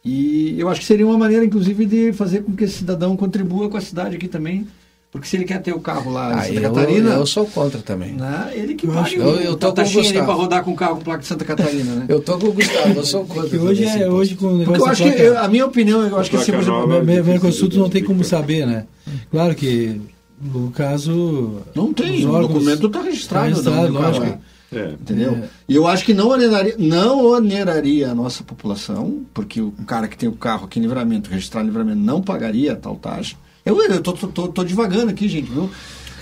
[0.04, 3.68] E eu acho que seria uma maneira, inclusive, de fazer com que esse cidadão contribua
[3.68, 4.66] com a cidade aqui também,
[5.12, 7.46] Porque se ele quer ter o carro lá em Ah, Santa eu, Catarina, eu sou
[7.46, 8.12] contra também.
[8.12, 10.26] né, ele que Eu paga acho- eu- eu tô com o taxinha ali Gustavo.
[10.26, 12.04] para rodar com o carro com placa de Santa Catarina, né?
[12.10, 13.48] Eu tô com o Gustavo, eu sou contra.
[13.48, 15.48] Que hoje é esse hoje com o Porque negócio eu acho que, placa- eu- a
[15.48, 18.84] minha opinião, eu acho que assim, Mer- Mer- Mercosul não tem como saber, né?
[19.30, 19.98] Claro que
[20.38, 21.62] no caso.
[21.74, 23.44] Não tem, o documento está registrado.
[23.46, 24.38] Tá registrado, no carro, lógico.
[24.74, 24.90] é.
[25.00, 25.38] Entendeu?
[25.68, 30.18] E eu acho que não oneraria, não oneraria a nossa população, porque o cara que
[30.18, 33.36] tem o carro aqui em livramento, registrado em livramento, não pagaria tal taxa.
[33.66, 35.68] Eu, eu tô, tô, tô, tô divagando aqui, gente, viu?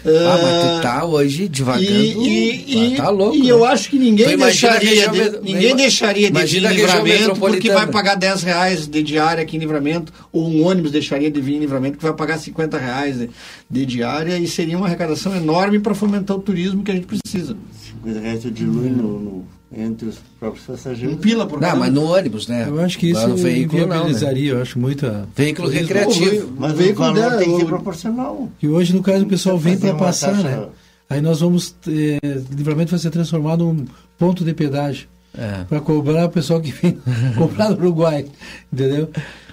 [0.06, 1.86] Ah, mas Ah, tu tá hoje devagando.
[1.90, 3.34] E, e, tá louco.
[3.36, 3.46] e né?
[3.50, 7.70] eu acho que ninguém a deixaria, de, met- ninguém deixaria de vir em livramento porque
[7.70, 11.54] vai pagar 10 reais de diária aqui em livramento, ou um ônibus deixaria de vir
[11.54, 13.30] em livramento que vai pagar 50 reais de,
[13.70, 17.56] de diária e seria uma arrecadação enorme para fomentar o turismo que a gente precisa.
[18.02, 19.44] 50 reais dilui no, no-
[19.76, 21.14] entre os próprios passageiros.
[21.16, 22.66] Um pila por Não, mas no ônibus, né?
[22.68, 24.18] Eu acho que isso no veículo não, né?
[24.36, 25.28] eu acho muita.
[25.36, 26.52] Veículo recreativo.
[26.56, 28.48] Mas O veículo dela- tem que ser o- proporcional.
[28.58, 30.66] Que hoje, no caso, o pessoal vem para passar, taxa- né?
[31.10, 31.74] Aí nós vamos.
[31.86, 32.18] Eh,
[32.56, 33.84] livramento vai ser transformado num
[34.18, 35.06] ponto de pedágio.
[35.36, 35.64] É.
[35.64, 36.96] Para cobrar o pessoal que vem
[37.36, 38.24] comprar no Uruguai.
[38.72, 39.08] Entendeu?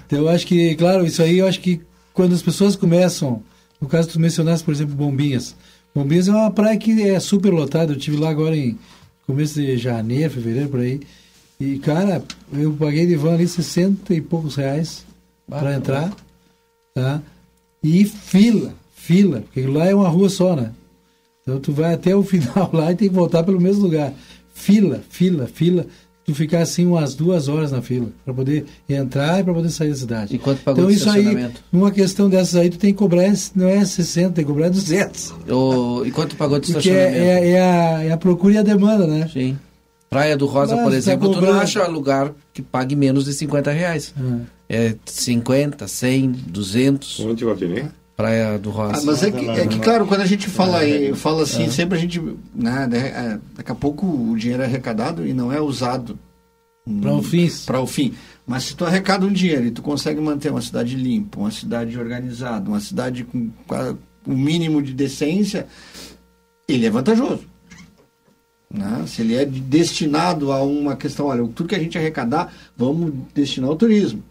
[0.05, 1.81] Então eu acho que, claro, isso aí eu acho que
[2.13, 3.41] quando as pessoas começam.
[3.81, 5.55] No caso, tu mencionaste, por exemplo, Bombinhas.
[5.95, 7.91] Bombinhas é uma praia que é super lotada.
[7.93, 8.77] Eu estive lá agora em
[9.25, 11.01] começo de janeiro, fevereiro, por aí.
[11.59, 15.05] E, cara, eu paguei de van ali 60 e poucos reais
[15.47, 16.11] para entrar.
[16.93, 17.21] Tá?
[17.83, 20.71] E fila, fila, porque lá é uma rua só, né?
[21.41, 24.13] Então tu vai até o final lá e tem que voltar pelo mesmo lugar.
[24.53, 25.85] Fila, fila, fila.
[26.23, 29.89] Tu ficar assim umas duas horas na fila para poder entrar e para poder sair
[29.89, 30.35] da cidade.
[30.35, 33.67] E quanto pagou então isso aí, numa questão dessas aí, tu tem que cobrar, não
[33.67, 35.33] é 60, tem que cobrar 200.
[35.49, 37.25] O, e quanto pagou de Porque estacionamento?
[37.25, 39.27] é, é, a, é a procura e a demanda, né?
[39.33, 39.57] Sim.
[40.11, 41.59] Praia do Rosa, Mas por tá exemplo, tu não cobrando.
[41.61, 44.13] acha lugar que pague menos de 50 reais.
[44.69, 47.19] É 50, 100, 200.
[47.21, 47.85] Onde, Valdinei?
[48.21, 48.97] Praia do Rosa.
[48.97, 51.13] Ah, mas é que, é que, claro, quando a gente fala, É.
[51.15, 51.69] fala assim, É.
[51.69, 52.19] sempre a gente.
[52.53, 56.17] Né, né, é, daqui a pouco o dinheiro é arrecadado e não é usado
[57.01, 57.49] Para o fim.
[57.65, 58.13] para o fim.
[58.45, 61.97] Mas se tu arrecada um dinheiro e tu consegue manter uma cidade limpa, uma cidade
[61.97, 63.49] organizada, uma cidade com
[64.27, 65.65] o mínimo de decência,
[66.67, 67.43] ele é vantajoso.
[68.69, 69.03] Né?
[69.07, 73.11] Se ele é de- destinado a uma questão, olha, tudo que a gente arrecadar, vamos
[73.33, 74.23] destinar ao turismo.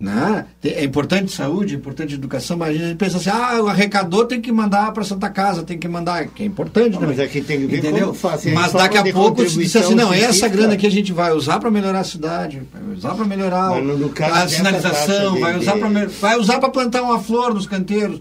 [0.00, 0.46] Né?
[0.62, 4.40] É importante saúde, é importante educação, mas a gente pensa assim, ah, o arrecador tem
[4.40, 7.16] que mandar para Santa Casa, tem que mandar, que é importante Não, também.
[7.16, 8.14] mas aqui tem que ver Entendeu?
[8.14, 11.32] como Mas daqui a pouco se disser assim, não, essa grana que a gente vai
[11.32, 15.40] usar para melhorar a cidade, vai usar para melhorar no- no caso a sinalização, de-
[15.40, 18.20] vai usar de- para vai usar para plantar uma flor nos canteiros.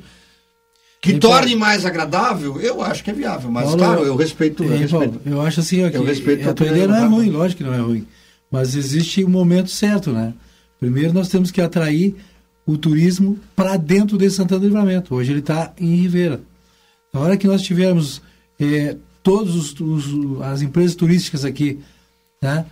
[1.00, 1.60] Que Hein, torne Paulo?
[1.60, 3.52] mais agradável, eu acho que é viável.
[3.52, 4.64] Mas, Paulo, claro, eu respeito.
[4.64, 4.90] Eu, respeito.
[5.20, 7.60] Paulo, eu acho assim, ó, que Eu respeito a tua ideia não é ruim, lógico
[7.64, 8.08] que não é ruim.
[8.52, 10.34] Mas existe um momento certo, né?
[10.80, 12.16] Primeiro nós temos que atrair
[12.66, 15.16] o turismo para dentro de Santana do Livramento.
[15.16, 16.42] Hoje ele está em Ribeira.
[17.14, 18.22] Na hora que nós tivermos
[18.60, 21.80] eh, todas os, os- as empresas turísticas aqui
[22.42, 22.66] né,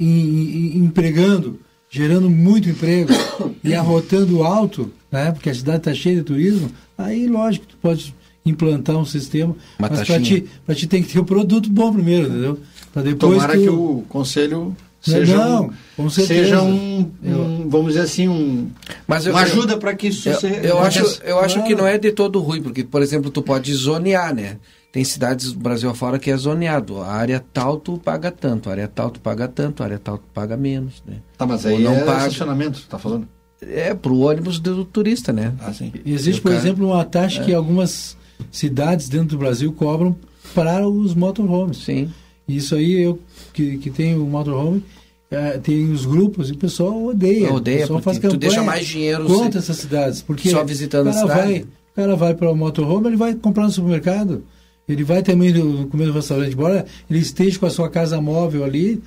[0.00, 3.10] em- em- empregando, gerando muito emprego
[3.62, 8.14] e arrotando alto, né, porque a cidade está cheia de turismo, aí lógico, tu pode
[8.44, 11.92] implantar um sistema, Uma mas para ti, pra ti tem que ter um produto bom
[11.92, 12.60] primeiro, entendeu?
[12.92, 16.42] Para depois Tomara tu- que o conselho seja, não, um, com certeza.
[16.44, 18.68] seja um, um, vamos dizer assim, um,
[19.06, 21.86] Mas eu- uma ajuda para que isso Eu, se- eu acho, eu acho que não
[21.86, 24.56] é de todo ruim, porque, por exemplo, tu pode zonear, né?
[24.92, 27.02] Tem cidades do Brasil afora que é zoneado.
[27.02, 30.16] A área tal tu paga tanto, a área tal tu paga tanto, a área tal
[30.16, 31.16] tu paga menos, né?
[31.36, 32.18] Tá, mas Ou aí não é paga.
[32.28, 33.28] estacionamento, tá falando?
[33.60, 35.52] É, pro ônibus do turista, né?
[35.60, 35.92] Ah, sim.
[36.04, 37.44] Existe, O por cara- exemplo, uma taxa É.
[37.44, 38.16] que algumas
[38.50, 40.16] cidades dentro do Brasil cobram
[40.54, 41.78] para os motorhomes.
[41.78, 42.10] Sim.
[42.48, 43.18] Isso aí, eu
[43.52, 44.82] que, que tenho o motorhome,
[45.30, 47.52] eh, tem os grupos e o pessoal odeia.
[47.52, 50.22] Odeia, o pessoal faz porque tu campanha deixa mais dinheiro contra essas cidades.
[50.22, 51.40] Porque só visitando a cidade.
[51.40, 54.44] Vai, o cara vai para o motorhome, ele vai comprar no supermercado.
[54.88, 58.64] Ele vai também no, comer no restaurante, embora ele esteja com a sua casa móvel
[58.64, 59.02] ali,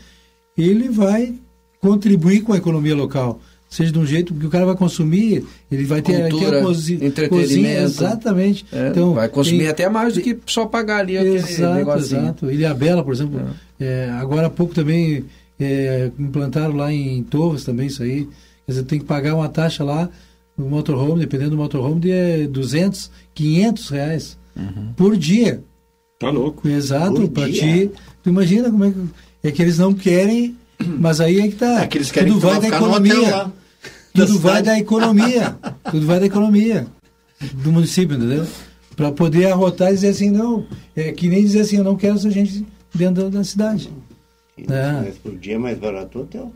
[0.58, 1.34] ele vai
[1.80, 3.40] contribuir com a economia local.
[3.70, 6.96] Seja de um jeito que o cara vai consumir, ele vai ter, Cultura, a cozi-
[6.96, 7.30] entretenimento.
[7.48, 8.66] cozinha, exatamente.
[8.72, 12.22] É, então, vai consumir tem- até mais do que só pagar ali aquele Exato, negocinho.
[12.22, 12.52] exato.
[12.52, 13.40] Ilha Bela, por exemplo,
[13.80, 15.24] é, agora há pouco também
[15.60, 18.28] é, implantaram lá em Torres também isso aí.
[18.66, 20.10] Quer dizer, tem que pagar uma taxa lá
[20.58, 24.94] no motorhome, dependendo do motorhome, de é, 200, 500 reais Uhum.
[24.98, 25.62] por dia.
[26.20, 26.68] Tá louco.
[26.68, 27.62] Exato, Por para dia?
[27.88, 27.92] ti.
[28.24, 28.98] Tu imagina como é que.
[29.44, 30.56] É que eles não querem,
[31.00, 31.84] mas aí é que tá.
[31.84, 33.52] É que eles querem Tudo que vai da ficar no hotel economia.
[34.26, 35.58] Tudo vai da economia.
[35.92, 36.88] Tudo vai da economia
[37.54, 38.46] do município, entendeu?
[38.96, 40.66] Para poder arrotar e dizer assim, não.
[40.96, 43.90] É que nem dizer assim, eu não quero essa gente dentro da cidade.
[44.58, 44.92] É.
[45.04, 46.52] Mas por dia é mais barato o hotel.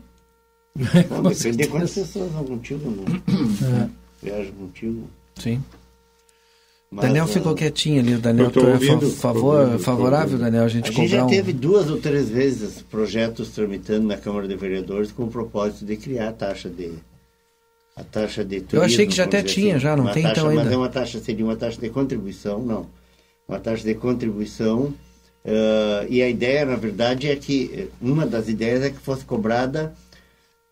[0.76, 3.22] Bom, depende de quantas pessoas vão contigo, né?
[4.22, 4.26] É.
[4.26, 5.08] Viajam contigo.
[5.36, 5.62] Sim.
[6.90, 8.14] Mas, Daniel ah, ficou quietinho ali.
[8.14, 10.38] O Daniel tu é ouvindo, favor, ouvindo, favorável.
[10.38, 11.28] Daniel, a gente A gente já um...
[11.28, 15.96] teve duas ou três vezes projetos tramitando na Câmara de Vereadores com o propósito de
[15.96, 16.92] criar a taxa de
[17.96, 18.84] a taxa de turismo.
[18.84, 20.74] achei que já até tinha, já, não tem taxa, então Mas ainda.
[20.74, 22.86] é uma taxa, seria uma taxa de contribuição, não.
[23.48, 24.92] Uma taxa de contribuição
[25.44, 29.24] ah, e a ideia, na verdade, é que eh, uma das ideias é que fosse
[29.24, 29.92] cobrada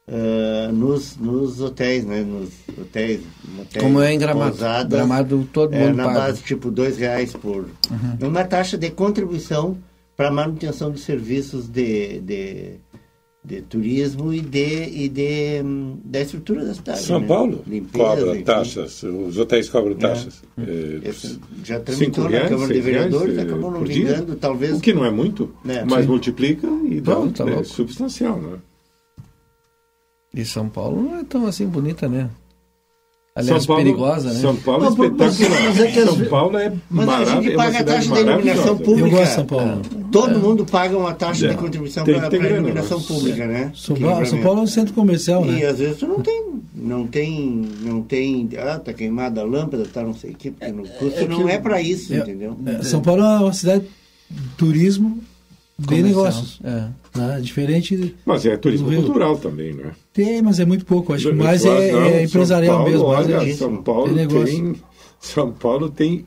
[0.08, 2.22] ah, nos, nos hotéis, né?
[2.22, 3.20] Nos hotéis,
[3.56, 4.50] motéis, Como é em Gramado.
[4.50, 6.18] pousadas, Gramado todo é, mundo na paga.
[6.20, 8.28] base tipo dois reais por Uhum.
[8.28, 9.76] uma taxa de contribuição
[10.16, 12.74] para manutenção de serviços de, de,
[13.44, 17.26] de turismo e de e de hum, da estrutura da cidade São né?
[17.26, 19.98] Paulo Limpeza, cobra taxas, os hotéis cobram É.
[19.98, 20.42] taxas.
[20.58, 23.78] É, Esse já cinco tramitou na reais, Câmara de seis reais, Vereadores, é, acabou não
[23.80, 24.04] por dia.
[24.06, 24.76] vingando, talvez.
[24.76, 25.84] O que não é muito, É.
[25.84, 26.10] mas Sim.
[26.10, 28.58] multiplica e dá um tá é, substancial, né?
[30.34, 32.30] E São Paulo não é tão assim bonita, né?
[33.34, 34.40] Aliás, São Paulo- perigosa, né?
[34.40, 35.62] São Paulo é Não, mas- espetacular.
[35.64, 37.42] mas é São Paulo é Mas a maravilhoso.
[37.42, 39.06] gente é paga a cidade taxa de iluminação pública.
[39.06, 39.82] Eu gosto de São Paulo.
[40.12, 41.48] Todo mundo paga uma taxa É.
[41.48, 43.72] de contribuição Tem para grana, iluminação pública, né?
[43.74, 44.42] São Que Paulo, São.
[44.42, 45.64] Paulo é um centro comercial, E né?
[45.66, 46.44] às vezes tu não tem,
[46.74, 50.70] não tem, não tem, ah, tá queimada a lâmpada, tá não sei o quê, porque
[50.70, 52.54] no custo é que não é para isso, é- entendeu?
[52.66, 53.84] É, São Paulo é uma cidade
[54.30, 55.18] de turismo
[55.78, 56.60] de negócios.
[56.62, 56.84] é.
[57.14, 57.40] Né?
[57.40, 58.14] Diferente.
[58.24, 59.92] Mas é turismo cultural também, né?
[60.12, 61.12] Tem, mas é muito pouco.
[61.12, 63.08] Acho que mais é, não, é empresarial São Paulo, mesmo.
[63.08, 64.82] mas Olha, é- São Paulo tem tem,
[65.20, 66.26] São Paulo tem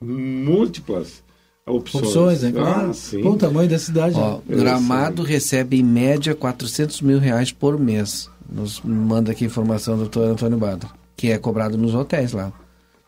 [0.00, 1.22] múltiplas
[1.66, 2.04] opções.
[2.04, 2.52] Opções, né?
[2.52, 2.90] Claro.
[2.90, 3.22] Ah, sim.
[3.22, 4.16] Pô, o tamanho da cidade.
[4.18, 4.56] Ó, né?
[4.56, 8.28] Gramado recebe em média 400 mil reais por mês.
[8.50, 12.52] Nos manda aqui informação do doutor Antônio Badra, que é cobrado nos hotéis lá.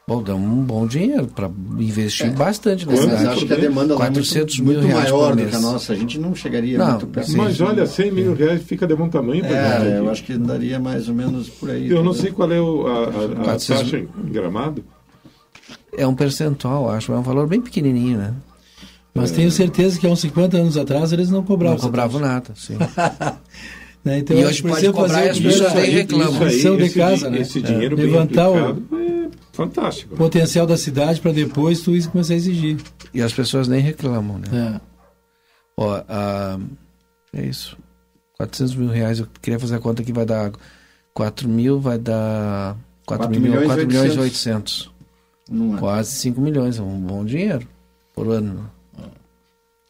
[0.09, 1.51] Bom, dá um bom dinheiro para
[1.81, 3.27] investir bastante na Mas cidade.
[3.27, 5.93] acho que a demanda lá é 400 muito, mil muito maior do que a nossa.
[5.93, 7.37] A gente não chegaria Não, muito perto.
[7.37, 9.45] Mas olha, 100 mil reais fica de bom tamanho.
[9.45, 11.91] É, eu acho que daria mais ou menos por aí.
[11.91, 14.85] Eu não sei qual é o- a, a- a 400 taxa em Gramado.
[15.99, 17.13] É um percentual, acho.
[17.13, 18.33] É um valor bem pequenininho, né?
[19.13, 21.79] Mas tenho certeza que há uns 50 anos atrás eles não cobravam.
[21.79, 22.77] Não cobravam nada, sim.
[24.07, 24.19] Né?
[24.19, 26.49] Então, E hoje pode cobrar fazer e as a pessoas nem reclamam.
[26.49, 27.41] Isso aí, de esse casa, né?
[27.41, 30.15] esse dinheiro bem Levantar o é fantástico.
[30.15, 32.77] potencial da cidade para depois tu isso começar a exigir.
[33.13, 34.77] E as pessoas nem reclamam, né?
[34.77, 34.81] É.
[35.77, 36.57] Ó, ah,
[37.35, 37.77] é isso.
[38.37, 40.53] 400 mil reais, eu queria fazer a conta que vai dar
[41.13, 42.77] 4 mil, vai dar
[43.07, 44.83] 4, 4 mil, milhões 4 milhões e 800.
[44.83, 44.91] 800.
[45.51, 45.81] Não é.
[45.81, 47.67] Quase 5 milhões, é um bom dinheiro
[48.15, 48.71] por ano.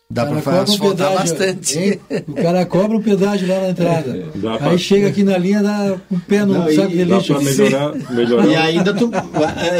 [0.08, 1.78] Dá O cara para um pedágio, bastante.
[1.78, 2.00] hein?
[2.28, 4.24] O cara cobra um pedágio lá na entrada.
[4.36, 7.04] Dá Aí pra- chega aqui na linha, dá um pé no Não, e- saco de
[7.04, 7.42] lixo.
[7.42, 9.10] melhorar, melhorar E ainda tu,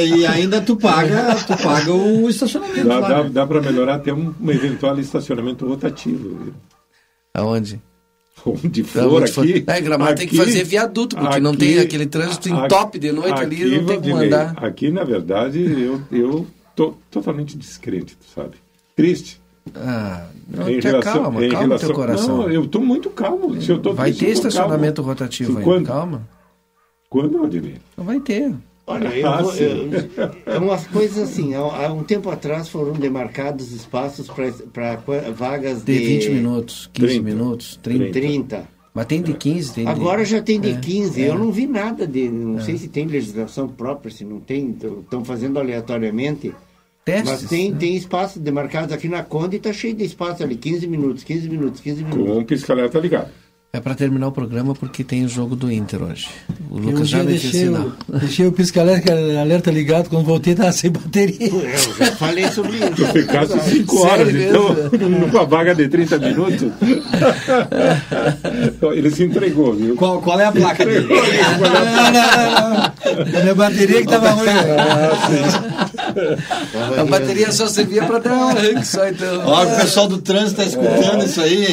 [0.05, 3.09] e ainda tu paga, tu paga o estacionamento Dá, lá.
[3.09, 3.31] dá, né?
[3.33, 6.53] dá para melhorar até um, um eventual estacionamento rotativo.
[7.33, 7.81] Aonde?
[8.45, 9.45] Onde for onde for.
[9.45, 9.65] aqui.
[9.67, 13.13] É, Gramado tem que aqui- fazer viaduto, porque não tem aquele trânsito em top de
[13.13, 14.55] noite ali, não tem como andar.
[14.65, 18.57] Aqui, na verdade, eu, eu tô totalmente descrente, tu sabe?
[18.97, 19.41] Triste.
[19.75, 22.37] Ah, não, Em relação- acalma, em calma relação- teu coração.
[22.39, 23.61] Não, eu tô muito calmo.
[23.61, 25.11] Se eu tô Vai ter estacionamento calmo.
[25.11, 26.29] rotativo aí, calma.
[27.11, 27.39] Quando?
[27.97, 28.55] Não vai ter.
[28.89, 34.29] Olha, eu Ah, eu- é umas coisas assim, há, um tempo atrás foram demarcados espaços
[34.73, 35.01] para
[35.35, 37.25] vagas De de 20 minutos, 15 30.
[37.25, 38.13] minutos, 30.
[38.13, 38.69] 30.
[38.95, 39.91] Mas tem de 15, tem de...
[39.91, 41.21] Agora já tem de É, 15.
[41.23, 41.29] é.
[41.29, 42.29] Eu não vi nada de.
[42.31, 44.71] Não sei se tem legislação própria, se não tem.
[45.03, 46.55] Estão fazendo aleatoriamente.
[47.07, 47.77] Testes, Mas tem, né?
[47.79, 50.57] tem espaços demarcados aqui na Conde e está cheio de espaço ali.
[50.57, 52.27] 15 minutos, 15 minutos, 15 minutos.
[52.27, 53.31] Com um pisca-alerta ligado.
[53.77, 56.31] É para terminar o programa porque tem o jogo do Inter hoje.
[56.71, 60.55] O Eu um Lucas já me deixei o, deixei o pisca-alerta alerta ligado, quando voltei
[60.55, 61.47] tava sem bateria.
[61.47, 62.93] Eu já falei sobre isso.
[62.97, 64.75] Tu ficasse 5 horas, então,
[65.11, 66.73] numa vaga de 30 minutos.
[68.95, 69.95] Ele se entregou, viu?
[69.95, 71.07] Qual, qual é a placa dele?
[71.07, 71.17] Não,
[71.61, 73.39] não, não, não.
[73.39, 74.49] A minha bateria que tava ruim.
[76.99, 79.43] A bateria só servia para dar um arranque só, então.
[79.45, 81.67] Ó, o pessoal do trânsito está escutando isso aí.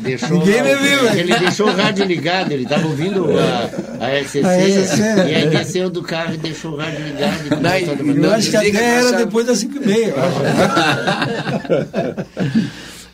[0.00, 1.07] deixou, Ninguém me viu?
[1.16, 5.04] Ele deixou o rádio ligado, ele estava ouvindo a, a SCC, A SCC, e
[5.34, 5.46] aí é.
[5.46, 7.46] desceu do carro e deixou o rádio ligado.
[7.46, 10.14] e Não, Eu acho que até era depois das 5 e meia.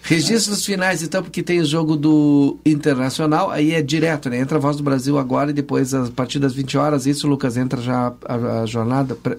[0.02, 4.38] Registros finais, então, porque tem o jogo do Internacional, aí é direto, né?
[4.38, 7.56] Entra a Voz do Brasil agora e depois, a partir das 20 horas, isso, Lucas,
[7.56, 9.14] entra já a, a jornada.
[9.14, 9.38] pre-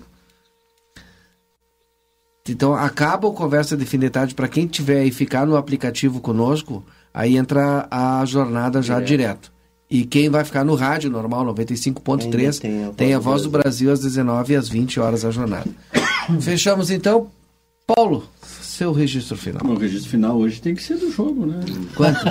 [2.49, 6.19] Então, acaba o Conversa de Fim de Tarde, para quem tiver e ficar no aplicativo
[6.19, 6.83] conosco,
[7.15, 9.51] aí entra a jornada já direto.
[9.89, 14.01] E quem vai ficar no rádio normal, 95.3, Ainda tem a, Voz do Brasil às
[14.01, 15.69] 19 e às 20 horas a jornada.
[16.41, 17.27] Fechamos então.
[17.87, 18.27] Paulo,
[18.61, 19.61] seu registro final.
[19.63, 21.61] O registro final hoje tem que ser do jogo, né?
[21.95, 22.19] Quanto?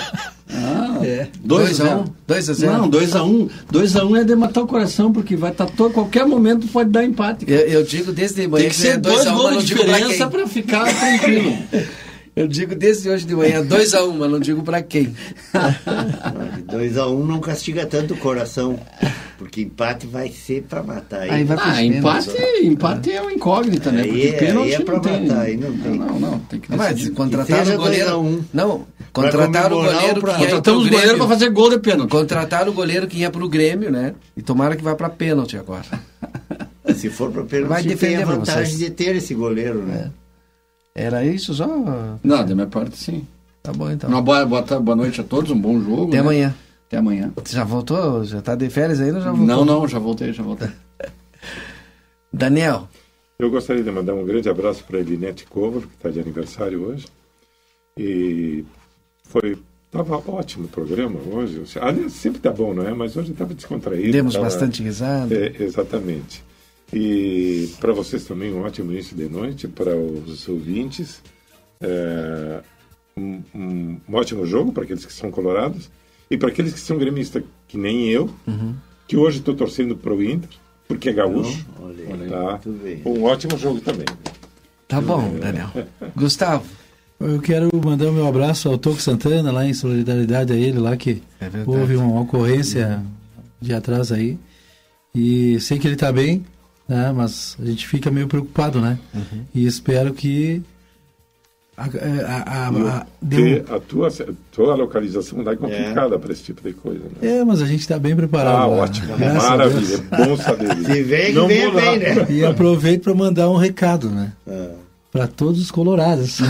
[0.57, 1.29] Ah, É.
[1.43, 4.37] 2 a 1 2 a 0 Não, 2 a 1 2 a 1 é de
[4.37, 7.47] matar o coração, porque vai estar todo, qualquer momento pode dar empate.
[7.49, 11.57] Eu, eu digo desde manhã Tem que ser 2 gols de diferença para ficar tranquilo.
[12.37, 15.15] Eu digo desde hoje de manhã 2 a 1 mas não digo para quem.
[16.71, 18.79] 2 a 1 não castiga tanto o coração,
[19.39, 21.21] porque empate vai ser para matar.
[21.23, 22.31] Aí, Aí vai ah, empate,
[22.65, 24.03] empate é uma incógnita, né?
[24.03, 25.27] Porque aí, pênalti aí é para tem.
[25.29, 25.99] matar, aí não tem.
[25.99, 27.15] Não, não, tem que Mas decidir.
[27.47, 28.05] seja o goleiro.
[28.07, 28.45] 2 a 1.
[28.53, 32.11] Não, contrataram o goleiro pra- que ia Contratamos o goleiro para fazer gol de pênalti.
[32.11, 34.13] Contrataram o goleiro que ia pro Grêmio, né?
[34.37, 35.85] E tomara que vá para pênalti agora.
[36.97, 38.79] Se for para Vai pênalti, tem defender a vantagem vocês.
[38.79, 40.11] de ter esse goleiro, né?
[40.95, 41.67] Era isso só?
[42.23, 43.27] Não, da minha parte sim.
[43.63, 44.09] Tá bom então.
[44.09, 46.09] Uma boa, boa, boa noite a todos, um bom jogo.
[46.09, 46.21] Até né?
[46.21, 46.55] amanhã.
[46.87, 47.33] Até amanhã.
[47.35, 48.25] Você já voltou?
[48.25, 49.47] Já tá de férias ainda ou já voltou?
[49.47, 50.69] Não, não, já voltei, já voltei.
[52.33, 52.89] Daniel,
[53.39, 56.83] Eu gostaria de mandar um grande abraço para a Elinete Cover, que está de aniversário
[56.87, 57.07] hoje.
[57.99, 58.65] E
[59.25, 59.59] foi.
[59.91, 61.63] Tava ótimo o programa hoje.
[61.81, 62.93] Aliás, sempre tá bom, não é?
[62.93, 64.11] Mas hoje estava descontraído.
[64.11, 65.33] demos tava- bastante risada.
[65.33, 66.43] É, exatamente.
[66.97, 71.21] E para vocês também um ótimo início de noite, para os ouvintes.
[71.81, 72.63] é,
[73.17, 75.91] um, um- um ótimo jogo para aqueles que são colorados.
[76.31, 78.75] E para aqueles que são gremistas, que nem eu, Uhum.
[79.07, 80.49] que hoje estou torcendo para o Inter,
[80.89, 81.67] porque é gaúcho.
[81.83, 82.61] Olha aí, Tá?
[82.83, 83.03] bem.
[83.05, 84.07] Um ótimo jogo também.
[84.89, 85.69] Tá bom, Daniel.
[86.17, 86.65] Gustavo.
[87.21, 90.97] Eu quero mandar o meu abraço ao Toco Santana, lá em solidariedade a ele, lá
[90.97, 93.03] que É houve uma ocorrência
[93.61, 94.39] de atrás aí.
[95.15, 96.45] E sei que ele está bem,
[96.89, 98.99] né, mas a gente fica meio preocupado, né?
[99.15, 99.45] Uhum.
[99.55, 100.63] E espero que
[101.77, 104.09] a, a, a, a- Porque deu- a tua,
[104.53, 107.01] tua localização lá é complicada para esse tipo de coisa.
[107.21, 107.39] Né?
[107.39, 108.55] É, mas a gente está bem preparado.
[108.57, 108.85] Ah, lá.
[108.85, 109.17] ótimo.
[109.17, 110.05] Graças a Maravilha.
[110.13, 110.77] É bom saber.
[110.77, 111.43] Se vem, que Não
[111.73, 111.81] lá.
[111.81, 112.27] bem, né?
[112.31, 114.33] E aproveito para mandar um recado, né?
[114.49, 114.71] Ah.
[115.11, 116.39] Para todos os colorados.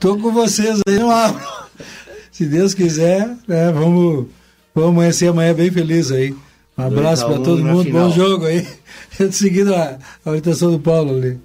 [0.00, 1.40] Tô com vocês aí, não abro.
[2.30, 4.26] Se Deus quiser, né, vamos,
[4.74, 6.34] vamos amanhecer amanhã bem feliz aí.
[6.78, 8.08] Um abraço para todo mundo, final.
[8.08, 8.64] bom jogo aí.
[9.32, 11.40] Seguindo a, a orientação do Paulo ali.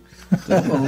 [0.48, 0.86] Tá bom.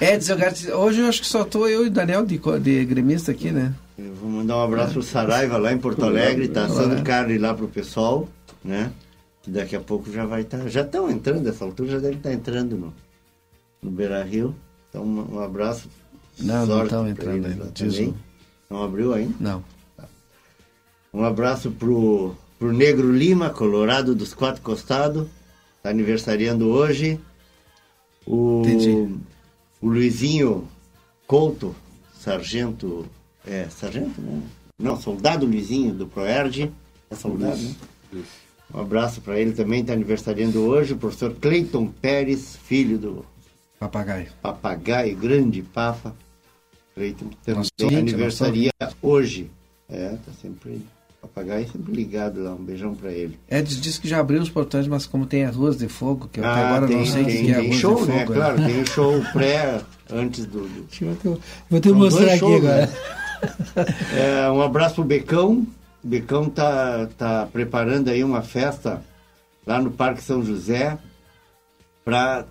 [0.00, 0.34] Edson
[0.76, 3.72] hoje eu acho que só tô eu e o Daniel de, de gremista aqui, né?
[3.96, 7.54] Eu vou mandar um abraço pro Saraiva lá em Porto Alegre, tá assando carne lá
[7.54, 8.28] pro pessoal,
[8.62, 8.92] né?
[9.42, 10.68] Que daqui a pouco já vai estar.
[10.68, 12.92] já estão entrando, nessa altura já devem estar entrando no,
[13.82, 14.54] no Beira Rio.
[14.90, 15.88] Então um, um abraço.
[16.38, 17.72] Não, não estão entrando ainda.
[18.68, 19.34] Não abriu ainda?
[19.40, 19.64] Não.
[21.12, 22.34] Um abraço pro,
[22.64, 25.28] pro Negro Lima, Colorado dos Quatro Costados.
[25.82, 27.20] Tá aniversariando hoje.
[28.26, 28.88] O, Entendi.
[29.82, 30.66] o Luizinho
[31.26, 31.76] Couto,
[32.18, 33.04] sargento.
[33.46, 34.40] É, sargento, né?
[34.78, 36.72] Não, soldado Luizinho do Proerd.
[37.10, 38.22] É soldado, né?
[38.72, 40.94] Um abraço para ele também, está aniversariando hoje.
[40.94, 43.26] O professor Cleiton Pérez, filho do
[43.78, 44.28] Papagaio.
[44.40, 46.16] papagaio, grande Papa.
[46.94, 48.72] Cleiton também ouvinte, aniversaria
[49.02, 49.50] hoje.
[49.86, 50.80] É, tá sempre.
[51.24, 52.52] Papagaio sempre ligado lá.
[52.52, 53.38] Um beijão para ele.
[53.50, 56.44] Edson disse que já abriu os portões, mas como tem arroz de fogo, que eu
[56.44, 58.18] até Ah, agora tem, não sei o tem, que é arroz show, de né?
[58.20, 58.32] fogo.
[58.34, 59.80] Claro, tem o show pré,
[60.10, 60.60] antes do.
[60.68, 60.86] do...
[61.70, 62.86] Vou ter, vou São mostrar dois aqui shows, agora.
[62.86, 62.92] né?
[64.16, 65.66] É, um abraço pro Becão.
[66.02, 69.02] O Becão tá, tá preparando aí uma festa
[69.66, 70.96] lá no Parque São José
[72.04, 72.46] para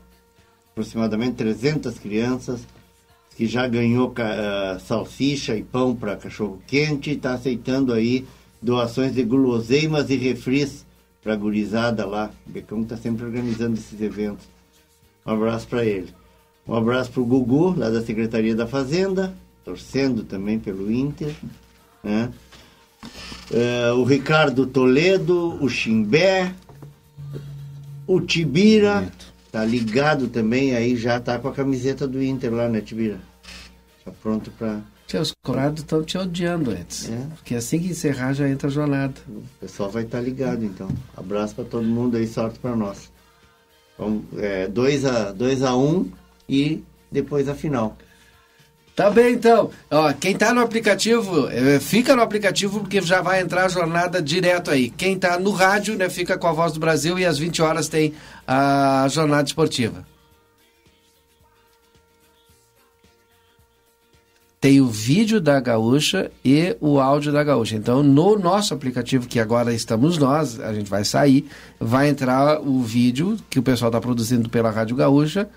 [0.72, 2.62] aproximadamente 300 crianças
[3.36, 8.26] que já ganhou ah, salsicha e pão para cachorro quente e está aceitando aí
[8.64, 10.86] doações de guloseimas e refris
[11.22, 12.32] para gurizada lá.
[12.48, 14.46] O Becão está sempre organizando esses eventos.
[15.26, 16.14] Um abraço para ele.
[16.68, 19.34] Um abraço para o Gugu, lá da Secretaria da Fazenda,
[19.66, 21.36] torcendo também pelo Inter.
[22.02, 22.32] Né?
[23.52, 26.54] Eh, o Ricardo Toledo, o Chimbé,
[28.08, 29.12] o Tibira,
[29.52, 33.20] tá ligado também, aí já tá com a camiseta do Inter lá, né, Tibira?
[34.06, 34.82] Já pronto para
[35.14, 37.14] Tia, os colorados estão te odiando, Edson.
[37.14, 37.28] É.
[37.36, 39.14] Porque assim que encerrar já entra a jornada.
[39.28, 40.90] O pessoal vai estar ligado, então.
[41.16, 43.12] Abraço para todo mundo aí, sorte para nós.
[44.72, 46.12] 2 a 2 a 1 um,
[46.50, 47.96] e depois a final.
[48.96, 49.70] Tá bem, então.
[49.92, 54.20] Ó, quem tá no aplicativo, eh, fica no aplicativo porque já vai entrar a jornada
[54.20, 54.90] direto aí.
[54.90, 57.88] Quem tá no rádio, né, fica com a Voz do Brasil e às 20 horas
[57.88, 58.16] tem
[58.48, 60.06] a jornada esportiva.
[64.64, 67.76] Tem o vídeo da Gaúcha e o áudio da Gaúcha.
[67.76, 71.46] Então, no nosso aplicativo, que agora estamos nós, a gente vai sair,
[71.78, 75.50] vai entrar o vídeo que o pessoal está produzindo pela Rádio Gaúcha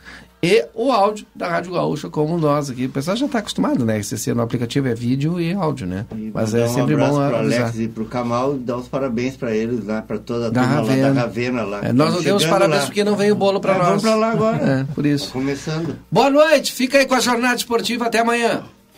[0.42, 2.86] e o áudio da Rádio Gaúcha, como nós aqui.
[2.86, 3.96] O pessoal já está acostumado, né?
[4.00, 6.04] Esse no aplicativo é vídeo e áudio, né?
[6.34, 7.60] Mas é sempre um abraço bom avisar.
[7.62, 10.62] Alex e pro Kamal e dar os parabéns para eles lá, para toda a Da
[10.62, 11.14] turma lá Ravena.
[11.14, 11.80] da Ravena lá.
[11.84, 12.86] É, nós não demos parabéns lá.
[12.86, 13.86] porque não veio o bolo para É, nós.
[13.86, 14.56] Vamos para lá agora.
[14.56, 15.30] É, por isso.
[15.32, 15.94] Começando.
[16.10, 18.06] Boa noite, fica aí com a jornada esportiva.
[18.06, 18.64] Até amanhã.